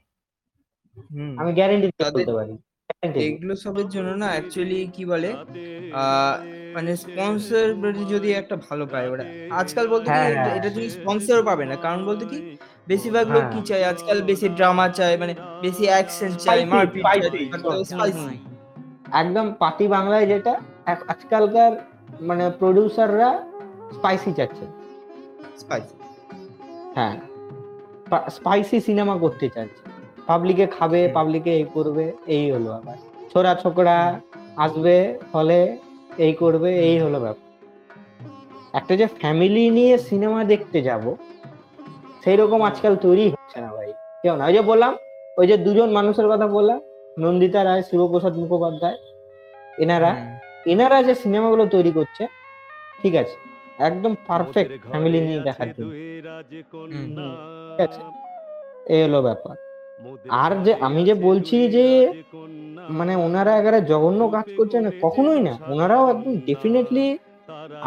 আমি 1.36 1.50
গ্যারেন্টি 1.52 1.86
বলতে 2.14 2.32
পারি। 2.32 2.54
এগুলো 3.02 3.56
সবের 3.56 3.88
জন্য 3.88 4.10
না 4.10 4.26
অ্যাকচুয়ালি 4.26 4.90
কি 4.92 5.04
বলে? 5.04 5.32
আহ, 5.32 6.44
মানে 6.74 6.96
স্পন্সর 6.96 7.74
যদি 8.08 8.32
একটা 8.32 8.56
ভালো 8.56 8.86
পায় 8.86 9.10
ওরা। 9.10 9.24
আজকাল 9.50 9.88
বলতে 9.88 10.04
কি 10.04 10.10
হ্যাঁ, 10.10 10.30
এটা- 10.30 10.44
হ্যাঁ। 10.44 10.70
তুমি 10.70 10.90
স্পন্সর 10.90 11.42
পাবে 11.42 11.64
না 11.64 11.76
কারণ 11.76 12.04
বলতে 12.04 12.26
কি 12.26 12.56
বেশিরভাগ 12.88 13.28
লোক 13.28 13.42
হ্যাঁ। 13.42 13.52
কি 13.52 13.62
চায়? 13.62 13.84
আজকাল 13.84 14.22
বেশি 14.22 14.48
ড্রামা 14.48 14.88
চায় 14.88 15.16
মানে 15.16 15.34
বেশি 15.62 15.84
অ্যাকশন 15.84 16.28
চায় 16.32 16.64
মারপিট। 16.66 17.04
একদম। 19.12 19.54
পাতি 19.58 19.88
বাংলায় 19.88 20.26
যেটা 20.26 20.60
আজ- 20.86 21.04
আজকালকার 21.08 21.72
মানে 22.20 22.50
প্রডিউসাররা 22.58 23.48
স্পাইসি 23.92 24.32
চাচ্ছে। 24.32 24.66
স্পাইসি 25.58 25.94
হ্যাঁ। 26.94 27.20
স্পাইসি 28.30 28.80
সিনেমা 28.80 29.18
করতে 29.18 29.48
চাচ্ছে। 29.48 29.91
পাবলিকে 30.28 30.66
খাবে 30.66 31.00
পাবলিকে 31.16 31.50
এই 31.58 31.66
করবে 31.74 32.04
এই 32.36 32.44
হলো 32.50 32.70
আবার। 32.72 32.98
ছোড়া 33.32 33.52
ছোকরা 33.62 33.96
আসবে 34.56 34.96
হলে 35.34 35.60
এই 36.24 36.32
করবে 36.32 36.70
এই 36.88 36.96
হলো 37.04 37.18
ব্যাপার। 37.20 37.46
একটা 38.78 38.92
যে 39.00 39.06
ফ্যামিলি 39.20 39.64
নিয়ে 39.70 39.94
সিনেমা 40.08 40.40
দেখতে 40.44 40.78
যাব 40.82 41.04
সেই 42.24 42.36
রকম 42.36 42.60
আজকাল 42.70 42.94
তৈরি 42.96 43.24
হচ্ছে 43.34 43.58
না 43.60 43.70
ভাই। 43.76 43.90
কেউ 44.22 44.34
না 44.36 44.44
ওই 44.48 44.54
যে 44.56 44.62
বললাম 44.70 44.92
ওই 45.36 45.46
যে 45.50 45.56
দুজন 45.56 45.88
মানুষের 45.98 46.26
কথা 46.32 46.46
বললাম 46.46 46.78
নন্দিতা 47.16 47.60
রায় 47.64 47.82
শিবপ্রসাদ 47.82 48.34
মুখোপাধ্যায় 48.40 48.98
এনারা 49.82 50.10
এনারা 50.72 50.98
যে 51.02 51.14
সিনেমাগুলো 51.22 51.64
তৈরি 51.74 51.92
করছে 51.98 52.22
ঠিক 53.02 53.14
আছে 53.22 53.36
একদম 53.88 54.12
পারফেক্ট 54.28 54.70
ফ্যামিলি 54.90 55.18
নিয়ে 55.26 55.40
দেখার 55.48 55.68
জন্য। 55.76 55.90
ঠিক 57.68 57.80
আছে 57.86 58.00
এই 58.94 59.00
হলো 59.04 59.18
ব্যাপার। 59.22 59.56
আর 60.44 60.52
যে 60.64 60.72
আমি 60.86 61.00
যে 61.08 61.14
বলছি 61.26 61.56
যে 61.76 61.84
মানে 62.98 63.12
ওনারা 63.26 63.52
একেবারে 63.56 63.80
জঘন্য 63.90 64.20
কাজ 64.36 64.46
করছে 64.56 64.76
না 64.84 64.90
কখনোই 65.04 65.40
না। 65.48 65.54
ওনারাও 65.72 66.04
একদম 66.12 66.34
ডেফিনেটলি 66.48 67.06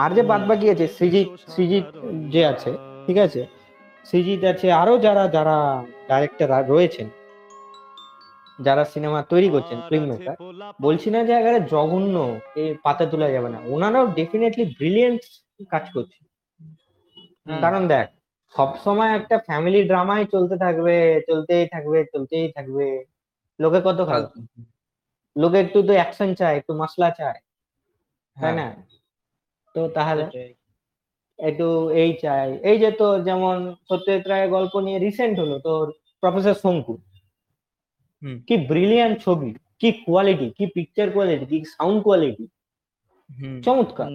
আর 0.04 0.10
যে 0.17 0.23
বাদ 0.32 0.41
বাকি 0.49 0.65
আছে 0.73 0.86
সৃজিত 0.97 1.30
সৃজিত 1.54 1.86
যে 2.34 2.41
আছে 2.45 2.71
ঠিক 3.06 3.17
আছে? 3.17 3.41
সৃজিত 4.06 4.41
আছে 4.51 4.67
আরও 4.82 4.93
যারা 5.06 5.23
যারা 5.28 5.58
ডাইরেক্টর 6.10 6.49
রয়েছেন 6.73 7.08
যারা 8.60 8.84
সিনেমা 8.93 9.19
তৈরি 9.32 9.49
করছেন 9.49 9.78
ফিল্ম 9.89 10.06
মেকার 10.12 10.38
বলছি 10.82 11.08
না 11.13 11.19
যে 11.28 11.34
একেবারে 11.34 11.60
জঘন্য 11.73 12.15
এ 12.62 12.63
পাতা 12.84 13.06
তোলা 13.12 13.28
যাবে 13.36 13.49
না। 13.49 13.60
ওনারাও 13.73 14.06
ডেফিনেটলি 14.17 14.63
ব্রিলিয়েন্ট 14.78 15.21
কাজ 15.69 15.86
করছে। 15.95 16.19
কারণ 17.63 17.82
দেখ 17.88 18.08
সব 18.56 18.70
সময় 18.86 19.12
একটা 19.20 19.36
ফ্যামিলি 19.48 19.82
ড্রামাই 19.89 20.24
চলতে 20.34 20.56
থাকবে 20.65 20.96
চলতেই 21.30 21.65
থাকবে 21.74 22.00
চলতেই 22.13 22.48
থাকবে। 22.56 22.88
লোকে 23.60 23.80
কত 23.88 24.00
খাবে? 24.10 24.28
লোকে 25.36 25.58
একটু 25.65 25.80
তো 25.88 25.94
অ্যাকশন 26.00 26.30
চায় 26.39 26.56
একটু 26.60 26.72
মশলা 26.82 27.10
চায় 27.20 27.39
তাই 28.38 28.54
না? 28.60 28.68
তো 29.76 29.82
তাহলে 29.96 30.24
একটু 31.39 31.68
এই 32.02 32.12
চাই। 32.24 32.48
এই 32.70 32.78
যে 32.82 32.89
তোর 33.00 33.15
যেমন 33.28 33.56
সত্যজিৎ 33.88 34.24
রায়ের 34.28 34.50
গল্প 34.56 34.74
নিয়ে 34.86 35.00
রিসেন্ট 35.00 35.36
হলো 35.39 35.56
তোর 35.68 35.86
প্রফেসর 36.24 36.56
শঙ্কু। 36.63 36.94
কি 38.48 38.56
ব্রিলিয়ান্ট 38.72 39.18
ছবি 39.26 39.50
কি 39.82 39.89
কোয়ালিটি 40.06 40.48
কি 40.58 40.65
পিকচার 40.76 41.08
কোয়ালিটি 41.15 41.46
কি 41.52 41.58
সাউন্ড 41.76 42.00
কোয়ালিটি 42.06 42.46
চমৎকার। 43.65 44.10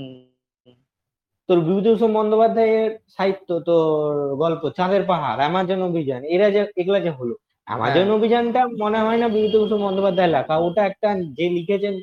তোর 1.50 1.60
বিভূতিভূষণ 1.60 2.12
বন্দ্যোপাধ্যায়ের 2.14 2.98
সাহিত্য 3.08 3.60
তোর 3.60 4.36
গল্প 4.36 4.62
চাঁদের 4.68 5.02
পাহাড় 5.06 5.38
অ্যামাজন 5.38 5.82
অভিযান 5.82 6.24
এরা 6.24 6.50
যে 6.50 6.60
এগুলা 6.76 7.00
যে 7.00 7.10
হলো। 7.10 7.34
অ্যামাজন 7.66 8.04
হ্যাঁ। 8.04 8.16
অভিযানটা 8.18 8.66
মনে 8.66 8.98
হয় 8.98 9.16
না 9.16 9.28
বিভূতিভূষণ 9.28 9.80
বন্দ্যোপাধ্যায় 9.82 10.28
লেখা। 10.28 10.54
ওটা 10.58 10.82
একটা 10.86 11.08
যে 11.32 11.46
লিখেছেন 11.50 11.94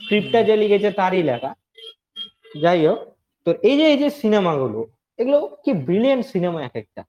স্ক্রিপ্টটা 0.00 0.42
যে 0.42 0.56
লিখেছে 0.56 0.90
তারই 0.90 1.22
লেখা। 1.22 1.54
যাই 2.62 2.86
হোক 2.86 2.98
তোর 3.46 3.54
এই 3.62 3.76
যে 3.76 3.84
এই 3.84 3.96
যে 3.96 4.10
সিনেমাগুলো 4.10 4.80
এগুলো 5.18 5.38
কি 5.64 5.72
ব্রিলিয়েন্ট 5.72 6.24
সিনেমা 6.26 6.62
এক 6.62 6.74
একটা। 6.76 7.02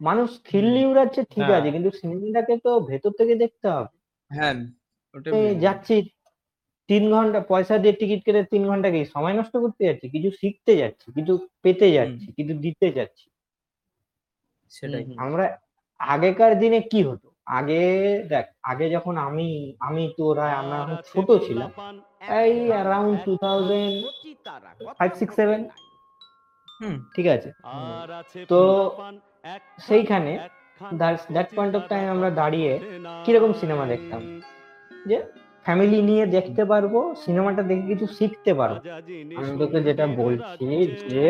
মানুষ 0.00 0.28
খিল্লি 0.44 0.82
উড়াচ্ছে 0.84 1.20
ঠিক 1.24 1.44
হ্যাঁ। 1.44 1.60
আছে 1.60 1.70
কিন্তু 1.70 1.90
সিনেমাটাকে 1.90 2.54
তো 2.56 2.80
ভেতর 2.80 3.10
থেকে 3.10 3.34
দেখতে 3.34 3.68
হবে। 3.68 3.96
হ্যাঁ 4.30 4.54
যাচ্ছি 5.60 5.96
তিন 6.88 7.02
ঘণ্টা 7.14 7.40
পয়সা 7.52 7.74
দিয়ে 7.82 7.94
টিকিট 8.00 8.20
কেটে 8.26 8.42
তিন 8.52 8.62
ঘণ্টা 8.70 8.88
কি 8.94 9.00
সময় 9.14 9.34
নষ্ট 9.38 9.54
করতে 9.64 9.82
যাচ্ছি 9.88 10.06
কিছু 10.14 10.28
শিখতে 10.40 10.72
যাচ্ছি 10.80 11.06
কিছু 11.16 11.32
পেতে 11.62 11.86
যাচ্ছি 11.96 12.26
কিছু 12.38 12.52
দিতে 12.64 12.86
যাচ্ছি। 12.96 13.26
সেটাই। 14.72 15.04
আমরা 15.24 15.44
আগেকার 16.00 16.52
দিনে 16.62 16.78
কি 16.92 17.00
হতো? 17.08 17.28
আগে 17.58 17.82
দেখ 18.32 18.46
আগে 18.70 18.86
যখন 18.96 19.14
আমি 19.28 19.48
আমি 19.88 20.02
তোরা 20.18 20.46
আমরা 20.60 20.78
ছোট 21.10 21.28
ছিলাম 21.46 21.70
এই 22.40 22.54
around 22.72 23.16
two 23.26 23.32
thousand 23.44 23.96
five 24.98 25.10
six 25.20 25.34
seven 25.40 25.60
হুম। 26.68 26.96
ঠিক 27.14 27.26
আছে? 27.34 27.50
তো 28.52 28.60
সেইখানে 29.88 30.32
দ্যাট 31.34 31.48
পয়েন্ট 31.56 31.74
অফ 31.78 31.84
টাইম 31.92 32.04
আমরা 32.16 32.30
দাঁড়িয়ে 32.40 32.72
কীরকম 33.24 33.50
সিনেমা 33.60 33.84
দেখতাম? 33.92 34.20
যে 35.10 35.16
ফ্যামিলি 35.66 35.98
নিয়ে 36.10 36.24
দেখতে 36.36 36.62
পারব 36.70 36.94
সিনেমাটা 37.24 37.62
দেখে 37.68 37.86
কিছু 37.92 38.06
শিখতে 38.18 38.52
পারব। 38.60 38.76
আমি 39.38 39.50
তোকে 39.60 39.78
যেটা 39.88 40.04
বলছি 40.22 40.68
যে 41.12 41.26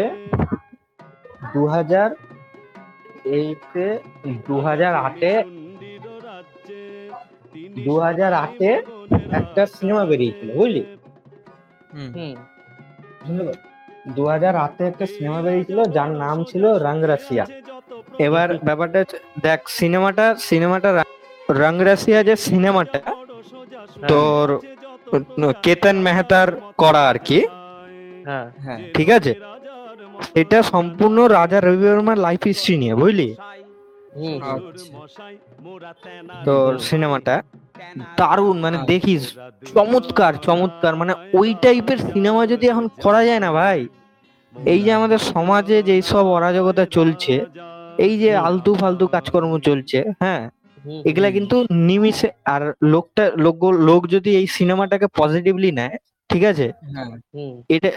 দু 1.54 1.62
হাজার 1.74 2.08
এইতে 3.38 3.84
দু 4.46 4.56
হাজার 4.66 4.92
আটে 5.06 5.32
দু 7.86 7.94
হাজার 8.06 8.32
আটে 8.44 8.70
একটা 9.40 9.62
সিনেমা 9.76 10.02
বেরিয়েছিল 10.10 10.48
বুঝলি? 10.58 10.82
দু 14.16 14.22
হাজার 14.32 14.54
আটে 14.66 14.82
একটা 14.86 15.06
সিনেমা 15.14 15.40
বেরিয়েছিল 15.46 15.78
যার 15.96 16.10
নাম 16.24 16.36
ছিল 16.50 16.64
রং 16.86 16.96
রাশিয়া 17.10 17.44
এবার 18.26 18.48
ব্যাপারটা 18.66 18.96
হচ্ছে 19.00 19.18
দেখ 19.46 19.60
সিনেমাটা 19.78 20.26
সিনেমাটা 20.48 20.90
রং 21.62 21.74
রাশিয়া 21.88 22.18
যে 22.28 22.34
সিনেমাটা 22.48 23.00
তোর 24.08 24.46
কেতন 25.62 25.96
মেহতার 25.96 26.48
করা 26.78 27.02
আর 27.08 27.18
কি। 27.18 27.38
হ্যাঁ। 28.26 28.46
হ্যাঁ। 28.64 28.78
ঠিক 28.94 29.08
আছে? 29.10 29.32
এটা 30.34 30.62
সম্পূর্ণ 30.62 31.18
রাজা 31.28 31.58
রবি 31.60 31.86
বর্মার 31.86 32.18
লাইফ 32.18 32.42
হিস্ট্রি 32.44 32.74
নিয়ে 32.76 32.94
বুঝলি? 32.94 33.28
হুম। 34.16 34.38
তো 36.46 36.54
সিনেমাটা 36.78 37.34
দারুণ 38.18 38.56
মানে 38.60 38.78
দেখিস 38.86 39.22
চমৎকার 39.74 40.32
চমৎকার 40.38 40.94
মানে 40.96 41.12
ওই 41.34 41.48
টাইপের 41.62 41.98
সিনেমা 41.98 42.42
যদি 42.46 42.64
এখন 42.68 42.86
করা 43.02 43.20
যায় 43.24 43.40
না 43.40 43.50
ভাই 43.52 43.78
এই 44.54 44.80
যে 44.82 44.90
আমাদের 44.92 45.18
সমাজে 45.18 45.76
যে 45.82 45.94
সব 46.02 46.24
অরাজকতা 46.26 46.84
চলছে 46.86 47.34
এই 47.98 48.14
যে 48.18 48.30
আলতু 48.38 48.72
ফালতু 48.74 49.04
কাজকর্ম 49.06 49.52
চলছে 49.58 49.98
হ্যাঁ? 50.20 50.42
এগুলা 51.04 51.28
কিন্তু 51.30 51.56
নিমিষে 51.88 52.28
আর 52.44 52.62
লোকটা 52.84 53.24
লোক 53.36 53.56
লোক 53.80 54.02
যদি 54.06 54.30
এই 54.36 54.46
সিনেমাটাকে 54.46 55.06
পজিটিভলি 55.16 55.70
নেয় 55.72 55.96
ঠিক 56.30 56.44
আছে? 56.44 56.66
হ্যাঁ 56.94 57.10
এটা 57.70 57.90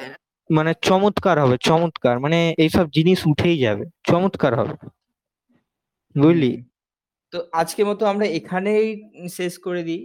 মানে 0.49 0.71
চমৎকার 0.81 1.35
হবে 1.39 1.55
চমৎকার। 1.59 2.15
মানে 2.19 2.53
এইসব 2.57 2.85
জিনিস 2.91 3.19
উঠেই 3.25 3.57
যাবে 3.57 3.83
চমৎকার 4.03 4.53
হবে। 4.59 4.75
বুঝলি? 6.15 6.51
তো 7.33 7.37
আজকের 7.51 7.85
মতো 7.85 8.03
আমরা 8.05 8.25
এখানেই 8.29 8.87
শেষ 9.29 9.53
করে 9.57 9.83
দিই। 9.83 10.01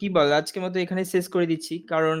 কি 0.00 0.08
বল? 0.08 0.28
আজকের 0.32 0.62
মতো 0.62 0.76
এখানে 0.78 1.02
শেষ 1.04 1.24
করে 1.28 1.46
দিচ্ছি 1.46 1.74
কারণ 1.88 2.16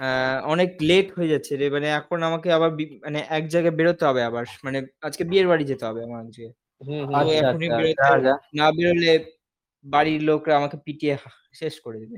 আহ, 0.00 0.38
অনেক 0.44 0.68
লেট 0.82 1.12
হয়ে 1.16 1.28
যাচ্ছে 1.28 1.52
রে। 1.56 1.66
মানে 1.70 1.86
এখন 1.90 2.18
আমাকে 2.22 2.48
আবার 2.52 2.70
মানে 3.04 3.18
এক 3.30 3.44
জায়গায় 3.48 3.74
বেরোতে 3.76 4.04
হবে 4.04 4.22
আবার। 4.22 4.44
মানে 4.64 4.78
আজকে 5.02 5.22
বিয়ের 5.24 5.46
বাড়ি 5.48 5.64
যেতে 5.64 5.84
হবে 5.86 6.00
আমার 6.04 6.20
আজকে। 6.24 6.46
হুম, 6.80 6.98
হুম, 6.98 7.08
তো 7.08 7.16
আচ্ছা, 7.16 7.34
এখনই 7.40 7.66
আচ্ছা, 7.66 7.76
বেরোতে 7.76 8.02
যা, 8.02 8.18
যা। 8.18 8.34
না 8.54 8.66
বেরোলে 8.72 9.12
বাড়ির 9.84 10.22
লোকরা 10.22 10.56
আমাকে 10.56 10.76
পিটিয়ে 10.84 11.14
হা- 11.14 11.30
শেষ 11.54 11.80
করে 11.80 11.98
দেবে। 11.98 12.16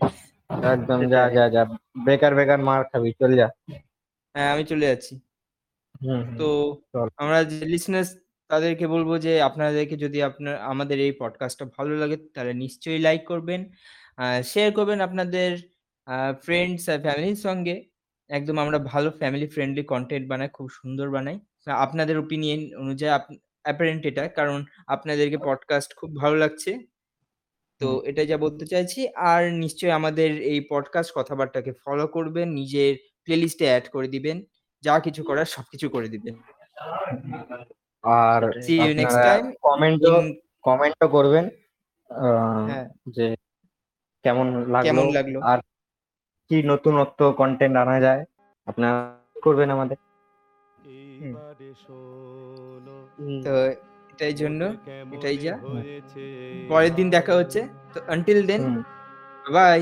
একদম 0.73 1.01
যা 1.07 1.31
যা 1.31 1.49
যা। 1.49 1.63
বেকার 2.05 2.35
বেকার 2.35 2.59
মার 2.59 2.85
খাবি 2.85 3.13
চল 3.13 3.37
যা। 3.37 3.49
হ্যাঁ 4.35 4.53
আমি 4.53 4.65
চলে 4.65 4.87
যাচ্ছি। 4.87 5.15
হুম 6.03 6.21
তো 6.37 6.49
চল। 6.93 7.09
আমরা 7.17 7.45
যে 7.45 7.65
লিসনার্স 7.65 8.11
তাদেরকে 8.51 8.87
বলব 8.87 9.19
যে 9.19 9.43
আপনাদেরকে 9.43 9.97
যদি 9.97 10.23
আপনার 10.23 10.57
আমাদের 10.63 11.01
এই 11.01 11.13
পডকাস্টটা 11.13 11.65
ভালো 11.79 11.97
লাগে 11.97 12.17
তাহলে 12.35 12.53
নিশ্চয়ই 12.55 12.99
লাইক 12.99 13.23
করবেন। 13.27 13.61
শেয়ার 14.45 14.73
করবেন 14.73 15.01
আপনাদের 15.01 15.51
ফ্রেন্ডস 16.43 16.89
আর 16.89 17.01
ফ্যামিলির 17.01 17.37
সঙ্গে। 17.37 17.75
একদম 18.31 18.59
আমরা 18.59 18.79
ভালো 18.85 19.11
ফ্যামিলি 19.11 19.47
ফ্রেন্ডলি 19.47 19.83
কন্টেন্ট 19.85 20.29
বানাই 20.29 20.49
খুব 20.49 20.69
সুন্দর 20.73 21.11
বানাই। 21.11 21.37
তা 21.65 21.73
আপনাদের 21.77 22.19
ওপিনিয়ন 22.19 22.61
অনুযায়ী 22.81 23.13
অ্যাপারেন্ট 23.65 24.07
এটা 24.07 24.29
কারণ 24.29 24.65
আপনাদেরকে 24.87 25.39
পডকাস্ট 25.39 25.95
খুব 25.97 26.17
ভালো 26.17 26.37
লাগছে। 26.37 26.79
তো 27.81 28.03
এটা 28.05 28.25
যা 28.25 28.37
বলতে 28.37 28.67
চাইছি 28.67 29.09
আর 29.09 29.53
নিশ্চয়ই 29.53 29.91
আমাদের 29.91 30.43
এই 30.43 30.67
পডকাস্ট 30.71 31.13
কথাবার্তাকে 31.15 31.73
ফলো 31.73 32.07
করবেন 32.07 32.49
নিজের 32.49 32.97
প্লেলিস্টে 33.25 33.65
অ্যাড 33.65 33.89
করে 33.89 34.09
দিবেন 34.09 34.45
যা 34.83 35.01
কিছু 35.01 35.25
করার 35.25 35.45
সবকিছু 35.45 35.89
করে 35.89 36.09
দিবেন। 36.09 36.35
আর 38.05 38.61
সি 38.63 38.81
you 38.81 38.93
next 38.97 39.19
time 39.19 39.53
কমেন্টও 39.61 40.23
কমেন্টও 40.63 41.09
করবেন 41.09 41.45
আহ, 42.11 42.67
হ্যাঁ। 42.67 42.89
যে 43.09 43.37
কেমন 44.25 44.65
লাগল 44.65 44.85
কেমন 44.85 45.13
লাগল? 45.13 45.43
আর 45.43 45.59
কি 46.49 46.63
নতুনত্ব 46.63 47.33
কন্টেন্ট 47.33 47.77
আনা 47.77 48.01
যায় 48.01 48.25
আপনারা 48.67 49.23
করবেন 49.43 49.71
আমাদের। 49.71 49.97
তো 53.45 53.53
এটাই 54.11 54.35
জন্য 54.35 54.77
এটাই 55.13 55.37
যা। 55.37 55.55
পরের 56.69 56.95
দিন 56.95 57.11
দেখা 57.11 57.35
হচ্ছে। 57.35 57.69
তো 57.95 58.01
until 58.09 58.47
then 58.47 58.85
bye 59.53 59.81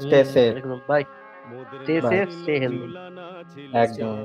stay 0.00 0.24
safe 0.24 0.56
একদম 0.56 0.80
bye 0.88 1.04
Stay 1.84 2.00
safe, 2.00 2.30
stay 2.32 2.58
healthy. 2.58 2.88
একদম। 3.72 4.16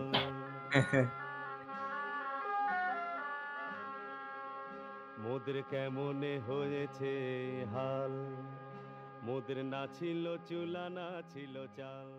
মোদের 5.20 5.64
কেমনে 5.70 6.40
হয়েছে 6.40 7.14
হাল? 7.74 8.14
মোদের 9.24 9.66
না 9.66 9.88
ছিল 9.94 10.38
চুলা 10.50 10.90
না 10.90 11.22
ছিল 11.34 11.66
চাল। 11.78 12.10